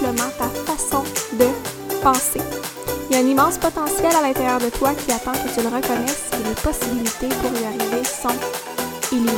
simplement 0.00 0.30
ta 0.38 0.48
façon 0.48 1.02
de 1.36 2.02
penser. 2.02 2.40
Il 3.10 3.16
y 3.16 3.18
a 3.18 3.22
un 3.22 3.26
immense 3.26 3.58
potentiel 3.58 4.10
à 4.14 4.22
l'intérieur 4.22 4.58
de 4.58 4.70
toi 4.70 4.94
qui 4.94 5.12
attend 5.12 5.32
que 5.32 5.54
tu 5.54 5.60
le 5.60 5.68
reconnaisses 5.68 6.30
et 6.32 6.48
les 6.48 6.54
possibilités 6.54 7.28
pour 7.28 7.52
y 7.60 7.64
arriver 7.64 8.02
sont 8.04 8.28
illimitées. 9.12 9.36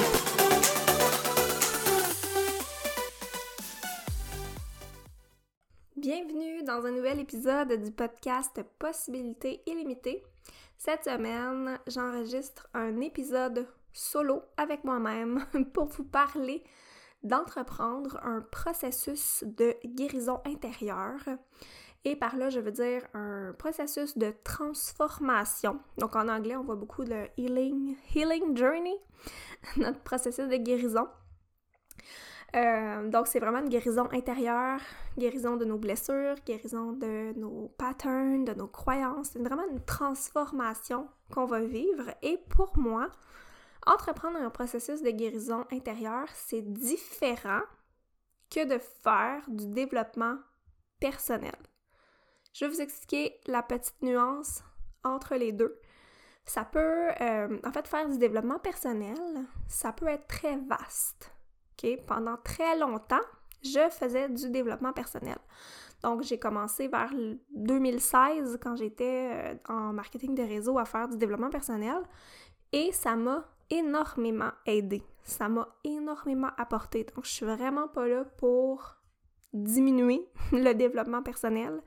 Bienvenue 5.97 6.63
dans 6.63 6.87
un 6.87 6.93
nouvel 6.93 7.19
épisode 7.19 7.83
du 7.83 7.91
podcast 7.91 8.63
Possibilités 8.79 9.63
illimitées. 9.67 10.23
Cette 10.79 11.05
semaine, 11.05 11.79
j'enregistre 11.89 12.69
un 12.73 13.01
épisode 13.01 13.67
solo 13.93 14.43
avec 14.57 14.85
moi-même 14.85 15.45
pour 15.75 15.87
vous 15.87 16.05
parler 16.05 16.63
d'entreprendre 17.25 18.19
un 18.25 18.41
processus 18.41 19.45
de 19.47 19.75
guérison 19.85 20.41
intérieure. 20.45 21.21
Et 22.05 22.17
par 22.17 22.37
là, 22.37 22.51
je 22.51 22.59
veux 22.59 22.73
dire 22.73 23.03
un 23.15 23.53
processus 23.57 24.19
de 24.19 24.35
transformation. 24.43 25.79
Donc 25.99 26.17
en 26.17 26.29
anglais, 26.29 26.57
on 26.57 26.65
voit 26.65 26.77
beaucoup 26.77 27.05
de 27.05 27.29
healing, 27.37 27.97
healing 28.15 28.57
journey, 28.57 28.97
notre 29.77 30.01
processus 30.01 30.49
de 30.49 30.57
guérison. 30.57 31.07
Euh, 32.55 33.09
donc 33.09 33.29
c'est 33.29 33.39
vraiment 33.39 33.61
une 33.61 33.69
guérison 33.69 34.09
intérieure, 34.13 34.81
guérison 35.17 35.57
de 35.57 35.65
nos 35.65 35.79
blessures, 35.79 36.35
guérison 36.45 36.93
de 36.93 37.33
nos 37.39 37.73
patterns, 37.79 38.45
de 38.45 38.53
nos 38.53 38.67
croyances. 38.67 39.31
C'est 39.33 39.43
vraiment 39.43 39.67
une 39.71 39.81
transformation 39.85 41.09
qu'on 41.33 41.47
va 41.47 41.61
vivre. 41.61 42.11
Et 42.23 42.39
pour 42.51 42.77
moi, 42.77 43.11
entreprendre 43.87 44.39
un 44.39 44.51
processus 44.51 45.03
de 45.03 45.11
guérison 45.11 45.65
intérieure, 45.73 46.29
c'est 46.35 46.63
différent 46.63 47.63
que 48.51 48.65
de 48.67 48.79
faire 48.79 49.43
du 49.49 49.67
développement 49.67 50.37
personnel. 51.01 51.57
Je 52.53 52.65
vais 52.65 52.71
vous 52.71 52.81
expliquer 52.81 53.41
la 53.47 53.63
petite 53.63 54.01
nuance 54.03 54.63
entre 55.05 55.37
les 55.37 55.53
deux. 55.53 55.81
Ça 56.45 56.65
peut, 56.65 57.09
euh, 57.21 57.59
en 57.65 57.73
fait, 57.73 57.87
faire 57.87 58.09
du 58.09 58.19
développement 58.19 58.59
personnel, 58.59 59.17
ça 59.69 59.93
peut 59.93 60.09
être 60.09 60.27
très 60.27 60.57
vaste. 60.57 61.33
Pendant 62.07 62.37
très 62.37 62.79
longtemps, 62.79 63.25
je 63.63 63.89
faisais 63.91 64.29
du 64.29 64.51
développement 64.51 64.93
personnel. 64.93 65.39
Donc, 66.03 66.23
j'ai 66.23 66.39
commencé 66.39 66.89
vers 66.89 67.13
2016 67.55 68.59
quand 68.63 68.77
j'étais 68.77 69.31
euh, 69.33 69.55
en 69.69 69.93
marketing 69.93 70.35
de 70.35 70.43
réseau 70.43 70.79
à 70.79 70.85
faire 70.85 71.09
du 71.09 71.17
développement 71.17 71.51
personnel 71.51 72.03
et 72.73 72.91
ça 72.93 73.17
m'a 73.17 73.45
énormément 73.73 74.53
aidé. 74.67 75.03
Ça 75.25 75.49
m'a 75.49 75.69
énormément 75.83 76.51
apporté. 76.59 77.05
Donc, 77.15 77.25
je 77.25 77.31
suis 77.31 77.47
vraiment 77.47 77.89
pas 77.89 78.07
là 78.07 78.25
pour 78.37 78.97
diminuer 79.53 80.29
le 80.53 80.73
développement 80.75 81.23
personnel. 81.23 81.83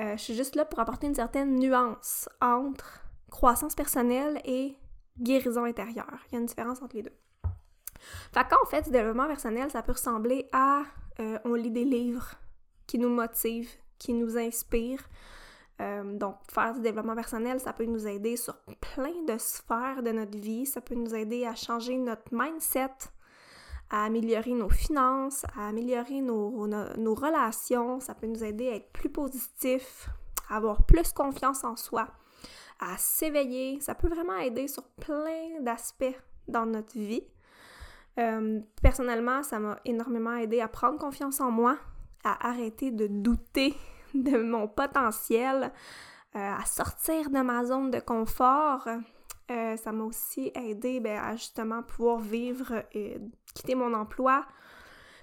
Euh, 0.00 0.16
je 0.16 0.22
suis 0.22 0.34
juste 0.34 0.56
là 0.56 0.64
pour 0.64 0.80
apporter 0.80 1.06
une 1.06 1.14
certaine 1.14 1.54
nuance 1.54 2.28
entre 2.40 3.00
croissance 3.30 3.74
personnelle 3.74 4.40
et 4.44 4.76
guérison 5.18 5.64
intérieure. 5.64 6.18
Il 6.28 6.34
y 6.34 6.36
a 6.36 6.40
une 6.40 6.46
différence 6.46 6.82
entre 6.82 6.96
les 6.96 7.02
deux. 7.02 7.16
Fait 8.32 8.46
quand 8.48 8.56
on 8.62 8.66
fait 8.66 8.82
du 8.82 8.90
développement 8.90 9.26
personnel, 9.26 9.70
ça 9.70 9.82
peut 9.82 9.92
ressembler 9.92 10.48
à 10.52 10.82
euh, 11.20 11.38
on 11.44 11.54
lit 11.54 11.70
des 11.70 11.84
livres 11.84 12.34
qui 12.86 12.98
nous 12.98 13.08
motivent, 13.08 13.70
qui 13.98 14.12
nous 14.12 14.36
inspirent, 14.36 15.08
euh, 15.80 16.16
donc, 16.16 16.36
faire 16.50 16.74
du 16.74 16.80
développement 16.80 17.14
personnel, 17.14 17.60
ça 17.60 17.72
peut 17.72 17.84
nous 17.84 18.06
aider 18.06 18.36
sur 18.36 18.56
plein 18.80 19.22
de 19.26 19.36
sphères 19.38 20.02
de 20.02 20.10
notre 20.10 20.38
vie. 20.38 20.64
Ça 20.66 20.80
peut 20.80 20.94
nous 20.94 21.14
aider 21.14 21.44
à 21.44 21.54
changer 21.54 21.96
notre 21.98 22.24
mindset, 22.32 22.90
à 23.90 24.04
améliorer 24.04 24.52
nos 24.52 24.70
finances, 24.70 25.44
à 25.56 25.68
améliorer 25.68 26.22
nos, 26.22 27.14
relations. 27.14 28.00
Ça 28.00 28.14
peut 28.14 28.26
nous 28.26 28.42
aider 28.42 28.68
à 28.68 28.76
être 28.76 28.90
plus 28.92 29.10
positif, 29.10 30.08
à 30.48 30.56
avoir 30.56 30.84
plus 30.84 31.12
confiance 31.12 31.62
en 31.62 31.76
soi, 31.76 32.08
à 32.80 32.96
s'éveiller. 32.96 33.78
Ça 33.80 33.94
peut 33.94 34.08
vraiment 34.08 34.38
aider 34.38 34.68
sur 34.68 34.84
plein 34.84 35.60
d'aspects 35.60 36.16
dans 36.48 36.64
notre 36.64 36.94
vie. 36.98 37.24
Euh, 38.18 38.60
personnellement, 38.80 39.42
ça 39.42 39.58
m'a 39.58 39.78
énormément 39.84 40.36
aidé 40.36 40.62
à 40.62 40.68
prendre 40.68 40.98
confiance 40.98 41.38
en 41.38 41.50
moi, 41.50 41.76
à 42.24 42.48
arrêter 42.48 42.90
de 42.90 43.06
douter 43.08 43.76
de 44.14 44.38
mon 44.38 44.68
potentiel, 44.68 45.72
euh, 46.34 46.38
à 46.38 46.64
sortir 46.64 47.30
de 47.30 47.40
ma 47.40 47.64
zone 47.64 47.90
de 47.90 48.00
confort. 48.00 48.88
Euh, 49.50 49.76
ça 49.76 49.92
m'a 49.92 50.04
aussi 50.04 50.50
aidé 50.54 51.00
ben, 51.00 51.18
à 51.18 51.36
justement 51.36 51.82
pouvoir 51.82 52.18
vivre 52.18 52.84
et 52.92 53.18
quitter 53.54 53.74
mon 53.74 53.94
emploi. 53.94 54.44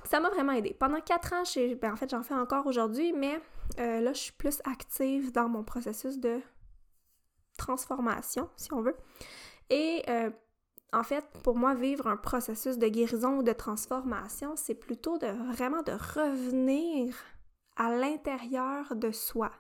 Ça 0.06 0.20
m'a 0.20 0.30
vraiment 0.30 0.54
aidé. 0.54 0.76
Pendant 0.80 1.02
quatre 1.02 1.34
ans, 1.34 1.44
ben, 1.82 1.94
en 1.94 1.96
fait, 1.96 2.10
j'en 2.10 2.24
fais 2.24 2.34
encore 2.34 2.66
aujourd'hui, 2.66 3.14
mais 3.14 3.40
euh, 3.80 4.02
là, 4.02 4.14
je 4.14 4.20
suis 4.20 4.32
plus 4.32 4.62
active 4.66 5.32
dans 5.32 5.50
mon 5.50 5.64
processus 5.64 6.20
de 6.20 6.42
transformation, 7.58 8.50
si 8.56 8.74
on 8.74 8.82
veut. 8.82 8.96
Et 9.70 10.04
en 10.94 11.04
fait, 11.04 11.26
pour 11.44 11.58
moi, 11.58 11.74
vivre 11.74 12.08
un 12.08 12.18
processus 12.18 12.78
de 12.78 12.88
guérison 12.88 13.38
ou 13.38 13.44
de 13.44 13.52
transformation, 13.52 14.56
c'est 14.56 14.76
plutôt 14.76 15.18
de 15.18 15.28
vraiment 15.52 15.82
de 15.82 15.92
revenir 15.92 17.16
à 17.76 17.96
l'intérieur 17.96 18.96
de 18.96 19.12
soi. 19.12 19.52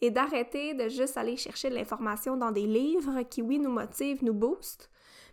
Et 0.00 0.10
d'arrêter 0.10 0.74
de 0.74 0.88
juste 0.88 1.16
aller 1.16 1.36
chercher 1.36 1.70
de 1.70 1.74
l'information 1.74 2.36
dans 2.36 2.50
des 2.50 2.66
livres 2.66 3.22
qui, 3.22 3.42
oui, 3.42 3.58
nous 3.58 3.70
motivent, 3.70 4.24
nous 4.24 4.34
boostent, 4.34 4.90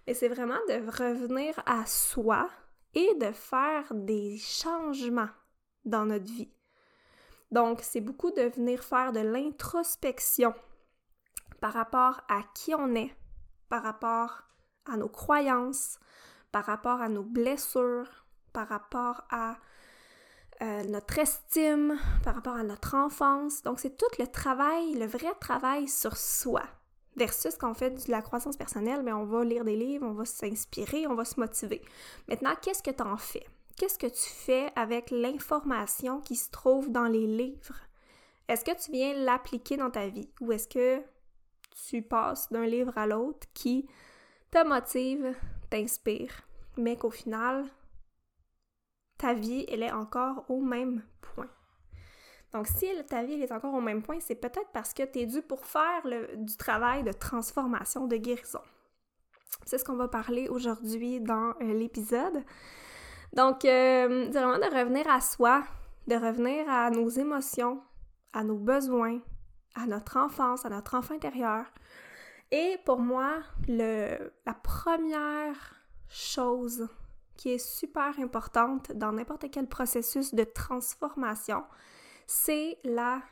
mais 0.07 0.13
c'est 0.13 0.29
vraiment 0.29 0.59
de 0.69 0.85
revenir 0.97 1.62
à 1.66 1.85
soi 1.85 2.50
et 2.94 3.16
de 3.16 3.31
faire 3.31 3.94
des 3.94 4.38
changements 4.38 5.29
dans 5.85 6.06
notre 6.06 6.31
vie. 6.31 6.51
Donc, 7.51 7.79
c'est 7.81 8.01
beaucoup 8.01 8.31
de 8.31 8.44
venir 8.44 8.83
faire 8.83 9.12
de 9.12 9.19
l'introspection 9.19 10.53
par 11.59 11.73
rapport 11.73 12.22
à 12.29 12.41
qui 12.56 12.73
on 12.73 12.95
est, 12.95 13.13
par 13.69 13.83
rapport 13.83 14.44
à 14.85 14.97
nos 14.97 15.09
croyances, 15.09 16.00
par 16.51 16.66
rapport 16.66 17.01
à 17.01 17.09
nos 17.09 17.23
blessures, 17.23 18.25
par 18.53 18.68
rapport 18.68 19.23
à 19.29 19.57
euh, 20.61 20.83
notre 20.83 21.17
estime, 21.19 21.97
par 22.23 22.35
rapport 22.35 22.55
à 22.55 22.63
notre 22.63 22.95
enfance. 22.95 23.63
Donc, 23.63 23.79
c'est 23.79 23.97
tout 23.97 24.05
le 24.19 24.27
travail, 24.27 24.94
le 24.94 25.05
vrai 25.05 25.33
travail 25.39 25.88
sur 25.88 26.16
soi. 26.17 26.63
Versus 27.16 27.55
quand 27.55 27.72
on 27.72 27.73
fait 27.73 28.05
de 28.05 28.11
la 28.11 28.22
croissance 28.22 28.55
personnelle, 28.55 29.01
mais 29.03 29.11
on 29.11 29.25
va 29.25 29.44
lire 29.44 29.66
des 29.66 29.75
livres, 29.75 30.07
on 30.07 30.13
va 30.13 30.25
s'inspirer, 30.25 31.07
on 31.07 31.16
va 31.16 31.25
se 31.25 31.39
motiver. 31.39 31.81
Maintenant, 32.27 32.53
qu'est-ce 32.61 32.83
que 32.83 32.91
tu 32.91 33.03
en 33.03 33.17
fais? 33.17 33.45
Qu'est-ce 33.75 33.97
que 33.97 34.07
tu 34.07 34.29
fais 34.29 34.71
avec 34.75 35.11
l'information 35.11 36.21
qui 36.21 36.35
se 36.35 36.50
trouve 36.51 36.91
dans 36.91 37.07
les 37.07 37.25
livres? 37.25 37.81
Est-ce 38.47 38.63
que 38.63 38.83
tu 38.83 38.91
viens 38.91 39.13
l'appliquer 39.13 39.77
dans 39.77 39.89
ta 39.89 40.07
vie 40.07 40.29
ou 40.39 40.51
est-ce 40.51 40.67
que 40.67 41.01
tu 41.89 42.01
passes 42.01 42.51
d'un 42.51 42.66
livre 42.66 42.97
à 42.97 43.07
l'autre 43.07 43.47
qui 43.53 43.88
te 44.51 44.66
motive, 44.67 45.33
t'inspire, 45.69 46.33
mais 46.77 46.97
qu'au 46.97 47.09
final, 47.09 47.66
ta 49.21 49.35
vie, 49.35 49.65
elle 49.69 49.83
est 49.83 49.91
encore 49.91 50.45
au 50.50 50.62
même 50.62 51.03
point. 51.21 51.50
Donc, 52.53 52.68
si 52.68 52.88
ta 53.07 53.23
vie 53.23 53.33
elle 53.33 53.44
est 53.44 53.51
encore 53.51 53.75
au 53.75 53.81
même 53.81 54.01
point, 54.01 54.19
c'est 54.19 54.35
peut-être 54.35 54.71
parce 54.73 54.94
que 54.94 55.03
tu 55.03 55.19
es 55.19 55.25
dû 55.27 55.44
pour 55.44 55.63
faire 55.63 56.01
du 56.35 56.57
travail 56.57 57.03
de 57.03 57.12
transformation, 57.12 58.07
de 58.07 58.18
guérison. 58.18 58.62
C'est 59.65 59.77
ce 59.77 59.85
qu'on 59.85 59.95
va 59.95 60.07
parler 60.07 60.47
aujourd'hui 60.50 61.21
dans 61.21 61.53
euh, 61.62 61.73
l'épisode. 61.73 62.44
Donc, 63.33 63.63
euh, 63.63 64.27
vraiment 64.31 64.57
de 64.57 64.75
revenir 64.75 65.07
à 65.07 65.21
soi, 65.21 65.63
de 66.07 66.15
revenir 66.15 66.67
à 66.67 66.89
nos 66.89 67.07
émotions, 67.07 67.79
à 68.33 68.44
nos 68.44 68.57
besoins, 68.57 69.19
à 69.75 69.85
notre 69.85 70.17
enfance, 70.17 70.65
à 70.65 70.69
notre 70.69 70.95
enfant 70.95 71.13
intérieur. 71.13 71.65
Et 72.50 72.77
pour 72.85 73.00
moi, 73.00 73.38
la 73.67 74.53
première 74.63 75.75
chose 76.09 76.89
qui 77.41 77.49
est 77.49 77.57
super 77.57 78.19
importante 78.19 78.91
dans 78.91 79.13
n'importe 79.13 79.49
quel 79.49 79.67
processus 79.67 80.35
de 80.35 80.43
transformation, 80.43 81.63
c'est 82.27 82.77
la 82.83 83.23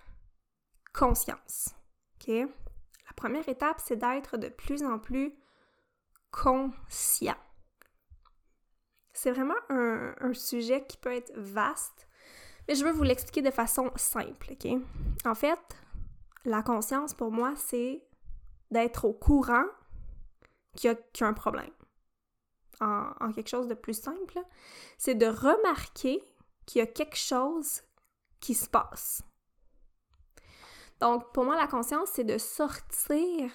conscience. 0.94 1.76
La 2.28 3.14
première 3.16 3.48
étape, 3.48 3.80
c'est 3.86 3.98
d'être 3.98 4.38
de 4.38 4.50
plus 4.50 4.84
en 4.84 4.98
plus 4.98 5.36
conscient. 6.32 7.38
C'est 9.14 9.30
vraiment 9.30 9.54
un, 9.70 10.34
sujet 10.34 10.84
qui 10.88 10.98
peut 10.98 11.14
être 11.14 11.32
vaste, 11.38 12.08
Mais 12.68 12.74
je 12.74 12.84
veux 12.84 12.92
vous 12.92 13.04
l'expliquer 13.04 13.44
de 13.44 13.52
façon 13.52 13.92
simple, 13.96 14.54
OK? 14.54 14.82
En 15.24 15.36
fait, 15.36 15.60
la 16.46 16.64
conscience, 16.64 17.14
pour 17.14 17.32
moi, 17.32 17.54
c'est 17.58 18.04
d'être 18.72 19.06
au 19.06 19.14
courant 19.14 19.66
qu'il 20.76 20.92
y, 20.92 21.24
a 21.24 21.28
un 21.28 21.34
problème. 21.34 21.70
En, 22.82 23.34
quelque 23.34 23.50
chose 23.50 23.68
de 23.68 23.74
plus 23.74 24.00
simple, 24.00 24.40
c'est 24.98 25.16
de 25.16 25.26
remarquer 25.26 26.24
qu'il 26.66 26.80
y 26.80 26.82
a 26.82 26.88
quelque 26.88 27.18
chose 27.18 27.82
qui 28.40 28.54
se 28.54 28.70
passe. 28.70 29.22
Donc, 31.02 31.34
pour 31.34 31.44
moi, 31.44 31.58
la 31.58 31.68
conscience, 31.68 32.10
c'est 32.14 32.24
de 32.24 32.38
sortir 32.38 33.52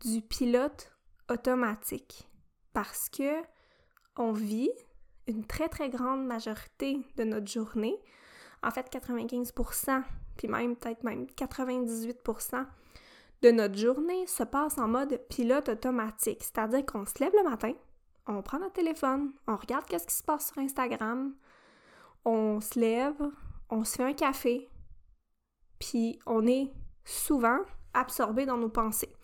du 0.00 0.20
pilote 0.20 0.92
automatique 1.30 2.28
parce 2.72 3.08
que 3.08 3.42
on 4.16 4.32
vit 4.32 4.70
une 5.26 5.46
très 5.46 5.68
très 5.68 5.88
grande 5.88 6.26
majorité 6.26 7.00
de 7.16 7.24
notre 7.24 7.46
journée, 7.46 7.96
en 8.62 8.70
fait 8.70 8.92
95%, 8.92 10.02
puis 10.36 10.48
même 10.48 10.76
peut-être 10.76 11.04
même 11.04 11.26
98% 11.36 12.66
de 13.42 13.50
notre 13.50 13.76
journée 13.76 14.26
se 14.26 14.44
passe 14.44 14.78
en 14.78 14.88
mode 14.88 15.20
pilote 15.28 15.68
automatique, 15.68 16.42
c'est-à-dire 16.42 16.84
qu'on 16.86 17.06
se 17.06 17.18
lève 17.20 17.32
le 17.34 17.48
matin, 17.48 17.72
on 18.26 18.42
prend 18.42 18.58
notre 18.58 18.74
téléphone, 18.74 19.32
on 19.46 19.56
regarde 19.56 19.84
qu'est-ce 19.86 20.06
qui 20.06 20.14
se 20.14 20.22
passe 20.22 20.48
sur 20.48 20.58
Instagram, 20.58 21.34
on 22.24 22.60
se 22.60 22.78
lève, 22.78 23.20
on 23.70 23.84
se 23.84 23.96
fait 23.96 24.04
un 24.04 24.12
café, 24.12 24.68
puis 25.78 26.18
on 26.26 26.46
est 26.46 26.72
souvent 27.04 27.58
absorbé 27.94 28.46
dans 28.46 28.56
nos 28.56 28.68
pensées. 28.68 29.14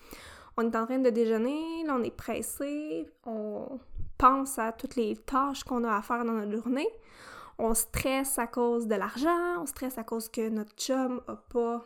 On 0.57 0.63
est 0.63 0.77
en 0.77 0.87
train 0.87 0.99
de 0.99 1.11
déjeuner, 1.11 1.85
on 1.89 2.03
est 2.03 2.15
pressé, 2.15 3.09
on 3.25 3.79
pense 4.19 4.59
à 4.59 4.73
toutes 4.73 4.97
les 4.97 5.17
tâches 5.17 5.63
qu'on 5.63 5.85
a 5.85 5.95
à 5.97 6.03
faire 6.03 6.25
dans 6.25 6.33
notre 6.33 6.51
journée. 6.51 6.89
On 7.59 7.75
stresse 7.75 8.39
à 8.39 8.49
cause 8.49 8.89
de 8.89 8.97
l'argent, 8.97 9.61
on 9.61 9.67
stresse 9.67 9.99
à 9.99 10.05
cause 10.05 10.29
que 10.29 10.49
notre 10.49 10.75
chum 10.75 11.23
a 11.29 11.37
pas 11.37 11.85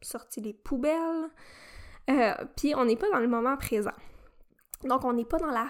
sorti 0.00 0.40
les 0.40 0.52
poubelles. 0.52 1.28
Euh, 2.08 2.34
puis 2.56 2.74
on 2.76 2.84
n'est 2.84 2.96
pas 2.96 3.10
dans 3.10 3.18
le 3.18 3.28
moment 3.28 3.56
présent. 3.56 3.92
Donc 4.84 5.04
on 5.04 5.12
n'est 5.12 5.24
pas 5.24 5.38
dans 5.38 5.50
la 5.50 5.66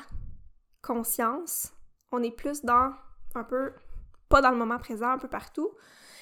conscience, 0.86 1.72
on 2.12 2.22
est 2.22 2.30
plus 2.30 2.62
dans 2.62 2.92
un 3.34 3.44
peu 3.44 3.72
pas 4.28 4.40
dans 4.40 4.50
le 4.50 4.56
moment 4.56 4.78
présent 4.78 5.10
un 5.10 5.18
peu 5.18 5.28
partout. 5.28 5.70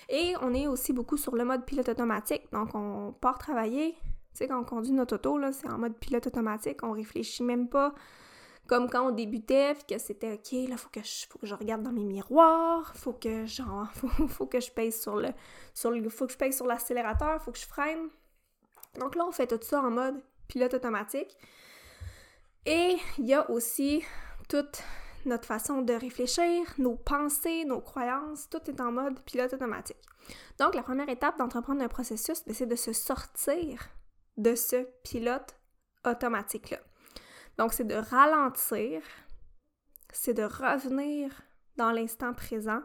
Et 0.08 0.34
on 0.42 0.52
est 0.52 0.66
aussi 0.66 0.92
beaucoup 0.92 1.16
sur 1.16 1.34
le 1.34 1.44
mode 1.44 1.64
pilote 1.64 1.88
automatique. 1.88 2.50
Donc 2.52 2.74
on 2.74 3.12
part 3.12 3.38
travailler, 3.38 3.94
tu 3.94 4.04
sais 4.34 4.48
quand 4.48 4.60
on 4.60 4.64
conduit 4.64 4.92
notre 4.92 5.14
auto 5.14 5.38
là, 5.38 5.52
c'est 5.52 5.68
en 5.68 5.78
mode 5.78 5.96
pilote 5.96 6.26
automatique, 6.26 6.82
on 6.82 6.92
réfléchit 6.92 7.42
même 7.42 7.68
pas 7.68 7.94
comme 8.66 8.88
quand 8.88 9.08
on 9.08 9.10
débutait, 9.10 9.74
puis 9.74 9.84
que 9.94 9.98
c'était 9.98 10.32
OK, 10.32 10.68
là, 10.68 10.76
faut 10.76 10.88
que, 10.88 11.02
je, 11.02 11.26
faut 11.28 11.38
que 11.38 11.46
je 11.46 11.54
regarde 11.54 11.82
dans 11.82 11.92
mes 11.92 12.04
miroirs, 12.04 12.94
faut 12.96 13.12
que, 13.12 13.44
faut, 14.28 14.46
que 14.46 14.60
je 14.60 14.70
pèse 14.70 15.00
sur 15.00 15.16
le, 15.16 15.28
sur 15.74 15.90
le... 15.90 16.08
Faut 16.08 16.26
que 16.26 16.32
je 16.32 16.38
pèse 16.38 16.56
sur 16.56 16.66
l'accélérateur, 16.66 17.42
faut 17.42 17.52
que 17.52 17.58
je 17.58 17.66
freine. 17.66 18.08
Donc 18.98 19.16
là, 19.16 19.26
on 19.26 19.32
fait 19.32 19.46
tout 19.46 19.58
ça 19.60 19.82
en 19.82 19.90
mode 19.90 20.14
pilote 20.48 20.72
automatique. 20.72 21.36
Et 22.64 22.96
il 23.18 23.26
y 23.26 23.34
a 23.34 23.50
aussi 23.50 24.02
toute 24.48 24.82
notre 25.24 25.46
façon 25.46 25.82
de 25.82 25.94
réfléchir, 25.94 26.66
nos 26.78 26.96
pensées, 26.96 27.64
nos 27.64 27.80
croyances, 27.80 28.48
tout 28.50 28.60
est 28.68 28.80
en 28.80 28.92
mode 28.92 29.20
pilote 29.20 29.54
automatique. 29.54 30.00
Donc, 30.58 30.74
la 30.74 30.82
première 30.82 31.08
étape 31.08 31.38
d'entreprendre 31.38 31.82
un 31.82 31.88
processus, 31.88 32.44
ben, 32.44 32.54
c'est 32.54 32.66
de 32.66 32.76
se 32.76 32.92
sortir 32.92 33.88
de 34.36 34.54
ce 34.54 34.86
pilote 35.02 35.56
automatique-là. 36.04 36.78
Donc, 37.58 37.72
c'est 37.72 37.84
de 37.84 37.94
ralentir, 37.94 39.02
c'est 40.12 40.34
de 40.34 40.44
revenir 40.44 41.42
dans 41.76 41.92
l'instant 41.92 42.34
présent, 42.34 42.82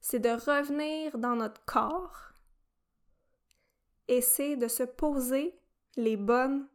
c'est 0.00 0.18
de 0.18 0.30
revenir 0.30 1.18
dans 1.18 1.36
notre 1.36 1.64
corps 1.64 2.32
et 4.08 4.20
c'est 4.20 4.56
de 4.56 4.68
se 4.68 4.82
poser 4.82 5.58
les 5.96 6.16
bonnes 6.16 6.66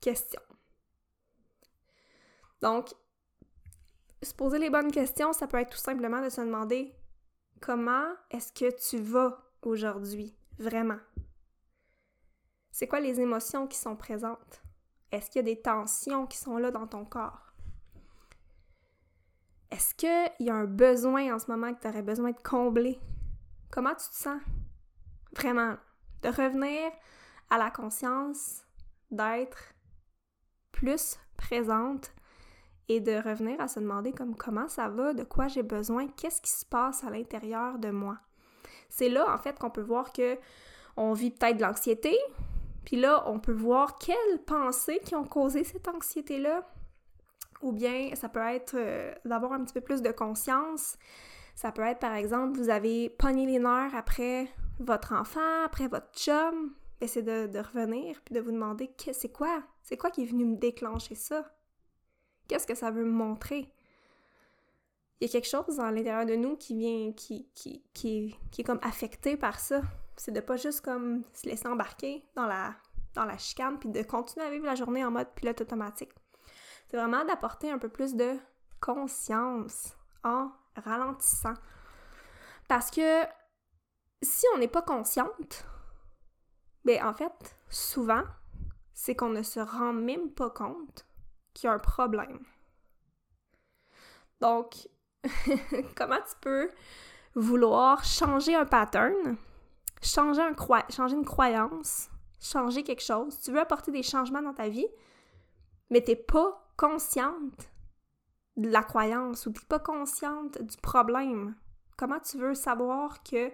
questions. 0.00 0.40
Donc, 2.60 2.94
se 4.22 4.34
poser 4.34 4.58
les 4.58 4.70
bonnes 4.70 4.90
questions, 4.90 5.32
ça 5.32 5.46
peut 5.46 5.58
être 5.58 5.70
tout 5.70 5.78
simplement 5.78 6.22
de 6.22 6.28
se 6.28 6.40
demander 6.40 6.94
comment 7.60 8.06
est-ce 8.30 8.52
que 8.52 8.74
tu 8.88 8.98
vas 8.98 9.44
aujourd'hui, 9.62 10.36
vraiment? 10.58 10.98
C'est 12.70 12.88
quoi 12.88 13.00
les 13.00 13.20
émotions 13.20 13.66
qui 13.66 13.78
sont 13.78 13.96
présentes? 13.96 14.62
Est-ce 15.12 15.30
qu'il 15.30 15.40
y 15.40 15.50
a 15.50 15.54
des 15.54 15.62
tensions 15.62 16.26
qui 16.26 16.36
sont 16.36 16.58
là 16.58 16.70
dans 16.70 16.86
ton 16.86 17.04
corps? 17.04 17.52
Est-ce 19.70 19.94
qu'il 19.94 20.46
y 20.46 20.50
a 20.50 20.54
un 20.54 20.64
besoin 20.64 21.34
en 21.34 21.38
ce 21.38 21.50
moment 21.50 21.74
que 21.74 21.80
tu 21.80 21.88
aurais 21.88 22.02
besoin 22.02 22.32
de 22.32 22.42
combler? 22.42 23.00
Comment 23.70 23.94
tu 23.94 24.08
te 24.08 24.14
sens? 24.14 24.40
Vraiment, 25.34 25.76
de 26.22 26.28
revenir 26.28 26.90
à 27.50 27.58
la 27.58 27.70
conscience, 27.70 28.62
d'être 29.10 29.74
plus 30.72 31.18
présente 31.36 32.12
et 32.88 33.00
de 33.00 33.16
revenir 33.16 33.60
à 33.60 33.68
se 33.68 33.80
demander 33.80 34.12
comme 34.12 34.36
comment 34.36 34.68
ça 34.68 34.88
va, 34.88 35.12
de 35.12 35.24
quoi 35.24 35.48
j'ai 35.48 35.62
besoin, 35.62 36.06
qu'est-ce 36.08 36.40
qui 36.40 36.50
se 36.50 36.64
passe 36.64 37.04
à 37.04 37.10
l'intérieur 37.10 37.78
de 37.78 37.90
moi. 37.90 38.18
C'est 38.88 39.08
là 39.08 39.32
en 39.32 39.38
fait 39.38 39.58
qu'on 39.58 39.70
peut 39.70 39.82
voir 39.82 40.12
que 40.12 40.38
on 40.96 41.12
vit 41.12 41.30
peut-être 41.30 41.58
de 41.58 41.62
l'anxiété, 41.62 42.16
puis 42.84 42.96
là 42.96 43.24
on 43.26 43.38
peut 43.38 43.52
voir 43.52 43.98
quelles 43.98 44.42
pensées 44.46 45.00
qui 45.04 45.14
ont 45.14 45.24
causé 45.24 45.64
cette 45.64 45.88
anxiété-là. 45.88 46.68
Ou 47.62 47.72
bien 47.72 48.10
ça 48.14 48.28
peut 48.28 48.40
être 48.40 48.74
euh, 48.76 49.12
d'avoir 49.24 49.52
un 49.52 49.64
petit 49.64 49.72
peu 49.72 49.80
plus 49.80 50.02
de 50.02 50.12
conscience. 50.12 50.96
Ça 51.54 51.72
peut 51.72 51.82
être 51.82 51.98
par 51.98 52.14
exemple 52.14 52.58
vous 52.58 52.68
avez 52.68 53.08
pogné 53.08 53.46
les 53.46 53.58
nerfs 53.58 53.94
après 53.94 54.48
votre 54.78 55.14
enfant, 55.14 55.64
après 55.64 55.88
votre 55.88 56.12
chum, 56.12 56.74
c'est 57.06 57.22
de, 57.22 57.46
de 57.46 57.58
revenir 57.58 58.20
puis 58.24 58.34
de 58.34 58.40
vous 58.40 58.52
demander 58.52 58.90
c'est 59.12 59.32
quoi, 59.32 59.62
c'est 59.82 59.96
quoi 59.96 60.10
qui 60.10 60.22
est 60.22 60.26
venu 60.26 60.44
me 60.44 60.56
déclencher 60.56 61.14
ça? 61.14 61.44
Qu'est-ce 62.48 62.66
que 62.66 62.74
ça 62.74 62.90
veut 62.90 63.04
montrer? 63.04 63.72
Il 65.20 65.26
y 65.26 65.30
a 65.30 65.32
quelque 65.32 65.48
chose 65.48 65.80
à 65.80 65.90
l'intérieur 65.90 66.26
de 66.26 66.34
nous 66.34 66.56
qui 66.56 66.76
vient, 66.76 67.12
qui, 67.12 67.48
qui, 67.54 67.82
qui, 67.94 68.36
qui 68.50 68.60
est 68.60 68.64
comme 68.64 68.80
affecté 68.82 69.36
par 69.36 69.58
ça. 69.58 69.80
C'est 70.16 70.32
de 70.32 70.40
pas 70.40 70.56
juste 70.56 70.82
comme 70.82 71.24
se 71.32 71.48
laisser 71.48 71.66
embarquer 71.68 72.24
dans 72.34 72.46
la, 72.46 72.74
dans 73.14 73.24
la 73.24 73.38
chicane 73.38 73.78
puis 73.78 73.88
de 73.88 74.02
continuer 74.02 74.46
à 74.46 74.50
vivre 74.50 74.66
la 74.66 74.74
journée 74.74 75.04
en 75.04 75.10
mode 75.10 75.28
pilote 75.34 75.60
automatique. 75.60 76.12
C'est 76.88 76.96
vraiment 76.96 77.24
d'apporter 77.24 77.70
un 77.70 77.78
peu 77.78 77.88
plus 77.88 78.14
de 78.14 78.36
conscience 78.80 79.96
en 80.22 80.50
ralentissant. 80.76 81.54
Parce 82.68 82.90
que 82.90 83.24
si 84.22 84.44
on 84.54 84.58
n'est 84.58 84.68
pas 84.68 84.82
consciente, 84.82 85.66
ben 86.84 87.02
en 87.04 87.14
fait, 87.14 87.56
souvent, 87.68 88.22
c'est 88.92 89.14
qu'on 89.14 89.30
ne 89.30 89.42
se 89.42 89.60
rend 89.60 89.92
même 89.92 90.30
pas 90.30 90.50
compte 90.50 91.06
qu'il 91.56 91.68
y 91.68 91.70
a 91.70 91.74
un 91.74 91.78
problème. 91.78 92.40
Donc, 94.40 94.88
comment 95.96 96.16
tu 96.16 96.36
peux 96.40 96.70
vouloir 97.34 98.04
changer 98.04 98.54
un 98.54 98.66
pattern, 98.66 99.36
changer, 100.02 100.42
un 100.42 100.54
changer 100.90 101.16
une 101.16 101.24
croyance, 101.24 102.10
changer 102.40 102.82
quelque 102.82 103.02
chose, 103.02 103.40
tu 103.40 103.52
veux 103.52 103.60
apporter 103.60 103.90
des 103.90 104.02
changements 104.02 104.42
dans 104.42 104.54
ta 104.54 104.68
vie, 104.68 104.86
mais 105.90 106.02
tu 106.02 106.10
n'es 106.10 106.16
pas 106.16 106.70
consciente 106.76 107.70
de 108.56 108.68
la 108.68 108.82
croyance 108.82 109.46
ou 109.46 109.52
tu 109.52 109.60
n'es 109.60 109.66
pas 109.66 109.78
consciente 109.78 110.60
du 110.60 110.76
problème. 110.78 111.56
Comment 111.96 112.20
tu 112.20 112.36
veux 112.36 112.54
savoir 112.54 113.22
qu'il 113.22 113.52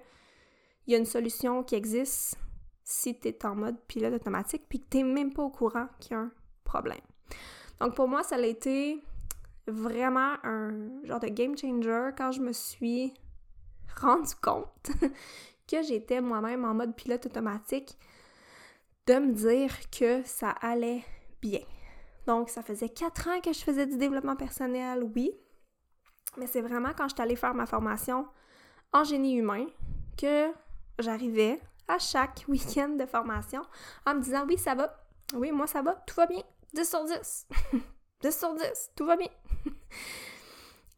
y 0.88 0.94
a 0.94 0.98
une 0.98 1.04
solution 1.04 1.62
qui 1.62 1.76
existe 1.76 2.36
si 2.82 3.18
tu 3.18 3.28
es 3.28 3.46
en 3.46 3.54
mode 3.54 3.80
pilote 3.86 4.14
automatique 4.14 4.64
puis 4.68 4.80
que 4.80 4.88
tu 4.90 4.96
n'es 4.98 5.12
même 5.12 5.32
pas 5.32 5.42
au 5.42 5.50
courant 5.50 5.86
qu'il 6.00 6.12
y 6.12 6.14
a 6.14 6.22
un 6.22 6.32
problème? 6.64 7.00
Donc 7.82 7.96
pour 7.96 8.06
moi, 8.06 8.22
ça 8.22 8.36
a 8.36 8.46
été 8.46 9.02
vraiment 9.66 10.34
un 10.44 10.70
genre 11.02 11.18
de 11.18 11.26
game 11.26 11.58
changer 11.58 12.10
quand 12.16 12.30
je 12.30 12.40
me 12.40 12.52
suis 12.52 13.12
rendu 14.00 14.36
compte 14.40 14.92
que 15.68 15.82
j'étais 15.82 16.20
moi-même 16.20 16.64
en 16.64 16.74
mode 16.74 16.94
pilote 16.94 17.26
automatique 17.26 17.98
de 19.08 19.14
me 19.14 19.32
dire 19.32 19.74
que 19.90 20.22
ça 20.22 20.50
allait 20.50 21.02
bien. 21.40 21.58
Donc 22.28 22.50
ça 22.50 22.62
faisait 22.62 22.88
quatre 22.88 23.28
ans 23.28 23.40
que 23.40 23.52
je 23.52 23.58
faisais 23.58 23.86
du 23.86 23.96
développement 23.96 24.36
personnel, 24.36 25.02
oui, 25.16 25.32
mais 26.38 26.46
c'est 26.46 26.60
vraiment 26.60 26.92
quand 26.96 27.08
je 27.08 27.14
suis 27.14 27.22
allée 27.22 27.34
faire 27.34 27.52
ma 27.52 27.66
formation 27.66 28.28
en 28.92 29.02
génie 29.02 29.34
humain 29.34 29.66
que 30.16 30.52
j'arrivais 31.00 31.60
à 31.88 31.98
chaque 31.98 32.44
week-end 32.48 32.90
de 32.90 33.06
formation 33.06 33.62
en 34.06 34.14
me 34.14 34.20
disant 34.20 34.44
oui, 34.46 34.56
ça 34.56 34.76
va, 34.76 35.04
oui, 35.34 35.50
moi 35.50 35.66
ça 35.66 35.82
va, 35.82 35.96
tout 36.06 36.14
va 36.14 36.26
bien, 36.26 36.44
10 36.74 36.88
sur 36.88 37.04
10. 37.04 37.46
10 38.22 38.30
sur 38.38 38.54
10, 38.54 38.90
tout 38.96 39.06
va 39.06 39.16
bien. 39.16 39.28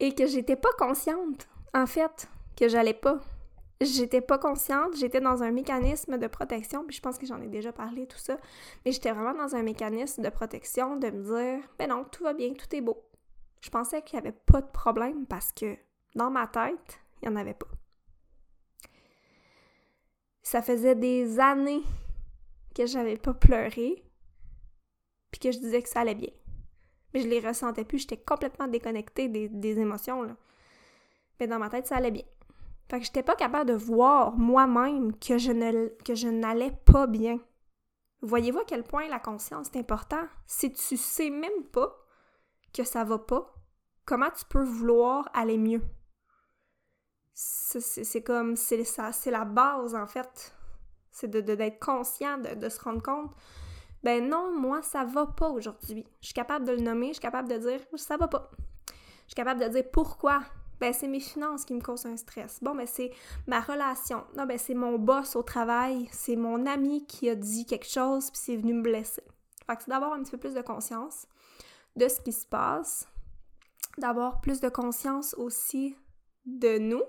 Et 0.01 0.15
que 0.15 0.27
j'étais 0.27 0.57
pas 0.57 0.73
consciente, 0.79 1.49
en 1.73 1.87
fait, 1.87 2.29
que 2.57 2.69
j'allais 2.69 2.95
pas. 2.95 3.21
J'étais 3.81 4.21
pas 4.21 4.39
consciente, 4.39 4.97
j'étais 4.97 5.21
dans 5.21 5.43
un 5.43 5.51
mécanisme 5.51 6.17
de 6.17 6.27
protection, 6.27 6.85
puis 6.87 6.97
je 6.97 7.03
pense 7.03 7.19
que 7.19 7.27
j'en 7.27 7.41
ai 7.43 7.49
déjà 7.49 7.73
parlé, 7.73 8.07
tout 8.07 8.19
ça, 8.19 8.37
mais 8.85 8.93
j'étais 8.93 9.13
vraiment 9.13 9.35
dans 9.35 9.57
un 9.57 9.63
mécanisme 9.63 10.23
de 10.23 10.29
protection, 10.29 10.97
de 10.97 11.11
me 11.11 11.23
dire, 11.23 11.69
ben 11.79 11.89
non, 11.89 12.05
tout 12.05 12.23
va 12.23 12.35
bien, 12.35 12.55
tout 12.55 12.75
est 12.75 12.81
beau. 12.81 13.03
Je 13.61 13.71
pensais 13.71 14.03
qu'il 14.03 14.17
y 14.17 14.23
avait 14.23 14.33
pas 14.33 14.61
de 14.61 14.71
problème 14.71 15.27
parce 15.27 15.53
que 15.53 15.77
dans 16.15 16.31
ma 16.31 16.47
tête, 16.47 17.01
il 17.21 17.27
y 17.27 17.33
en 17.33 17.37
avait 17.37 17.55
pas. 17.55 17.67
Ça 20.43 20.63
faisait 20.63 20.95
des 20.95 21.41
années 21.41 21.83
que 22.75 22.87
j'avais 22.87 23.17
pas 23.17 23.35
pleuré, 23.35 24.04
puis 25.35 25.41
que 25.41 25.51
je 25.51 25.59
disais 25.59 25.83
que 25.83 25.89
ça 25.89 26.03
allait 26.03 26.15
bien. 26.15 26.31
Mais 27.13 27.21
je 27.21 27.27
les 27.27 27.41
ressentais 27.41 27.85
plus, 27.85 27.99
j'étais 27.99 28.17
complètement 28.17 28.69
déconnectée 28.69 29.29
des, 29.29 29.81
émotions. 29.81 30.37
Mais 31.41 31.49
dans 31.49 31.59
ma 31.59 31.69
tête, 31.69 31.89
ça 31.89 31.97
allait 31.97 32.13
bien. 32.13 32.23
Fait 32.89 33.01
que 33.01 33.05
j'étais 33.05 33.25
pas 33.25 33.35
capable 33.35 33.69
de 33.71 33.75
voir 33.75 34.37
moi-même 34.37 35.13
que 35.19 35.37
je 35.37 35.51
n'allais 36.29 36.79
pas 36.85 37.09
bien. 37.09 37.41
Voyez-vous 38.23 38.61
à 38.61 38.65
quel 38.65 38.85
point 38.85 39.09
la 39.09 39.19
conscience 39.19 39.67
est 39.75 39.79
important? 39.79 40.25
Si 40.47 40.73
tu 40.73 40.97
sais 40.97 41.31
même 41.31 41.65
pas 41.73 41.93
que 42.73 42.85
ça 42.85 43.03
va 43.03 43.19
pas, 43.19 43.53
comment 44.05 44.31
tu 44.31 44.45
peux 44.45 44.63
vouloir 44.63 45.29
aller 45.35 45.59
mieux? 45.59 45.83
C'est 47.33 48.23
comme, 48.23 48.55
c'est 48.55 48.87
la 49.27 49.45
base 49.45 49.97
en 49.97 50.07
fait. 50.07 50.55
C'est 51.11 51.29
de, 51.29 51.41
d'être 51.41 51.85
conscient, 51.85 52.39
de, 52.39 52.55
de 52.55 52.69
se 52.69 52.81
rendre 52.81 53.03
compte. 53.03 53.35
Ben 54.05 54.29
non, 54.29 54.53
moi, 54.57 54.83
ça 54.83 55.05
va 55.05 55.27
pas 55.27 55.49
aujourd'hui. 55.49 56.05
Je 56.21 56.27
suis 56.27 56.35
capable 56.35 56.67
de 56.67 56.73
le 56.73 56.81
nommer, 56.81 57.09
je 57.09 57.13
suis 57.15 57.21
capable 57.23 57.49
de 57.49 57.57
dire, 57.57 57.81
ça 57.97 58.19
va 58.19 58.29
pas. 58.29 58.51
Je 58.89 59.29
suis 59.29 59.35
capable 59.35 59.61
de 59.61 59.69
dire 59.69 59.85
pourquoi 59.91 60.43
ben 60.79 60.93
c'est 60.93 61.09
mes 61.09 61.21
finances 61.21 61.65
qui 61.65 61.73
me 61.73 61.81
causent 61.81 62.05
un 62.05 62.17
stress. 62.17 62.59
Bon, 62.63 62.75
ben 62.75 62.87
c'est 62.87 63.11
ma 63.47 63.61
relation. 63.61 64.25
Non, 64.37 64.45
ben 64.45 64.59
c'est 64.59 64.75
mon 64.75 64.99
boss 64.99 65.35
au 65.37 65.43
travail, 65.43 66.09
c'est 66.13 66.37
mon 66.37 66.67
ami 66.67 67.07
qui 67.07 67.31
a 67.31 67.35
dit 67.35 67.65
quelque 67.65 67.89
chose 67.89 68.31
puis 68.31 68.41
c'est 68.45 68.57
venu 68.57 68.75
me 68.75 68.83
blesser. 68.83 69.23
Fait 69.67 69.77
que 69.77 69.83
c'est 69.83 69.91
d'avoir 69.91 70.13
un 70.13 70.23
petit 70.23 70.33
peu 70.33 70.39
plus 70.39 70.55
de 70.55 70.61
conscience 70.61 71.27
de 71.97 72.07
ce 72.09 72.21
qui 72.21 72.33
se 72.33 72.45
passe, 72.45 73.09
d'avoir 73.97 74.43
plus 74.43 74.61
de 74.61 74.69
conscience 74.69 75.35
aussi 75.39 75.97
de 76.45 76.77
nous, 76.77 77.05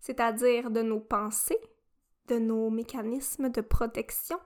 c'est-à-dire 0.00 0.70
de 0.70 0.82
nos 0.82 1.00
pensées, 1.00 1.60
de 2.32 2.38
nos 2.38 2.70
mécanismes 2.70 3.50
de 3.50 3.60
protection, 3.60 4.38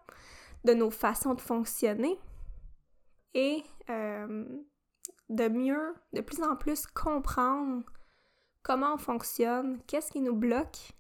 de 0.64 0.74
nos 0.74 0.90
façons 0.90 1.34
de 1.34 1.40
fonctionner 1.40 2.18
et 3.34 3.62
euh, 3.90 4.44
de 5.28 5.48
mieux, 5.48 5.94
de 6.12 6.20
plus 6.20 6.42
en 6.42 6.56
plus 6.56 6.86
comprendre 6.86 7.84
comment 8.62 8.94
on 8.94 8.98
fonctionne, 8.98 9.80
qu'est-ce 9.86 10.10
qui 10.10 10.20
nous 10.20 10.34
bloque, 10.34 10.92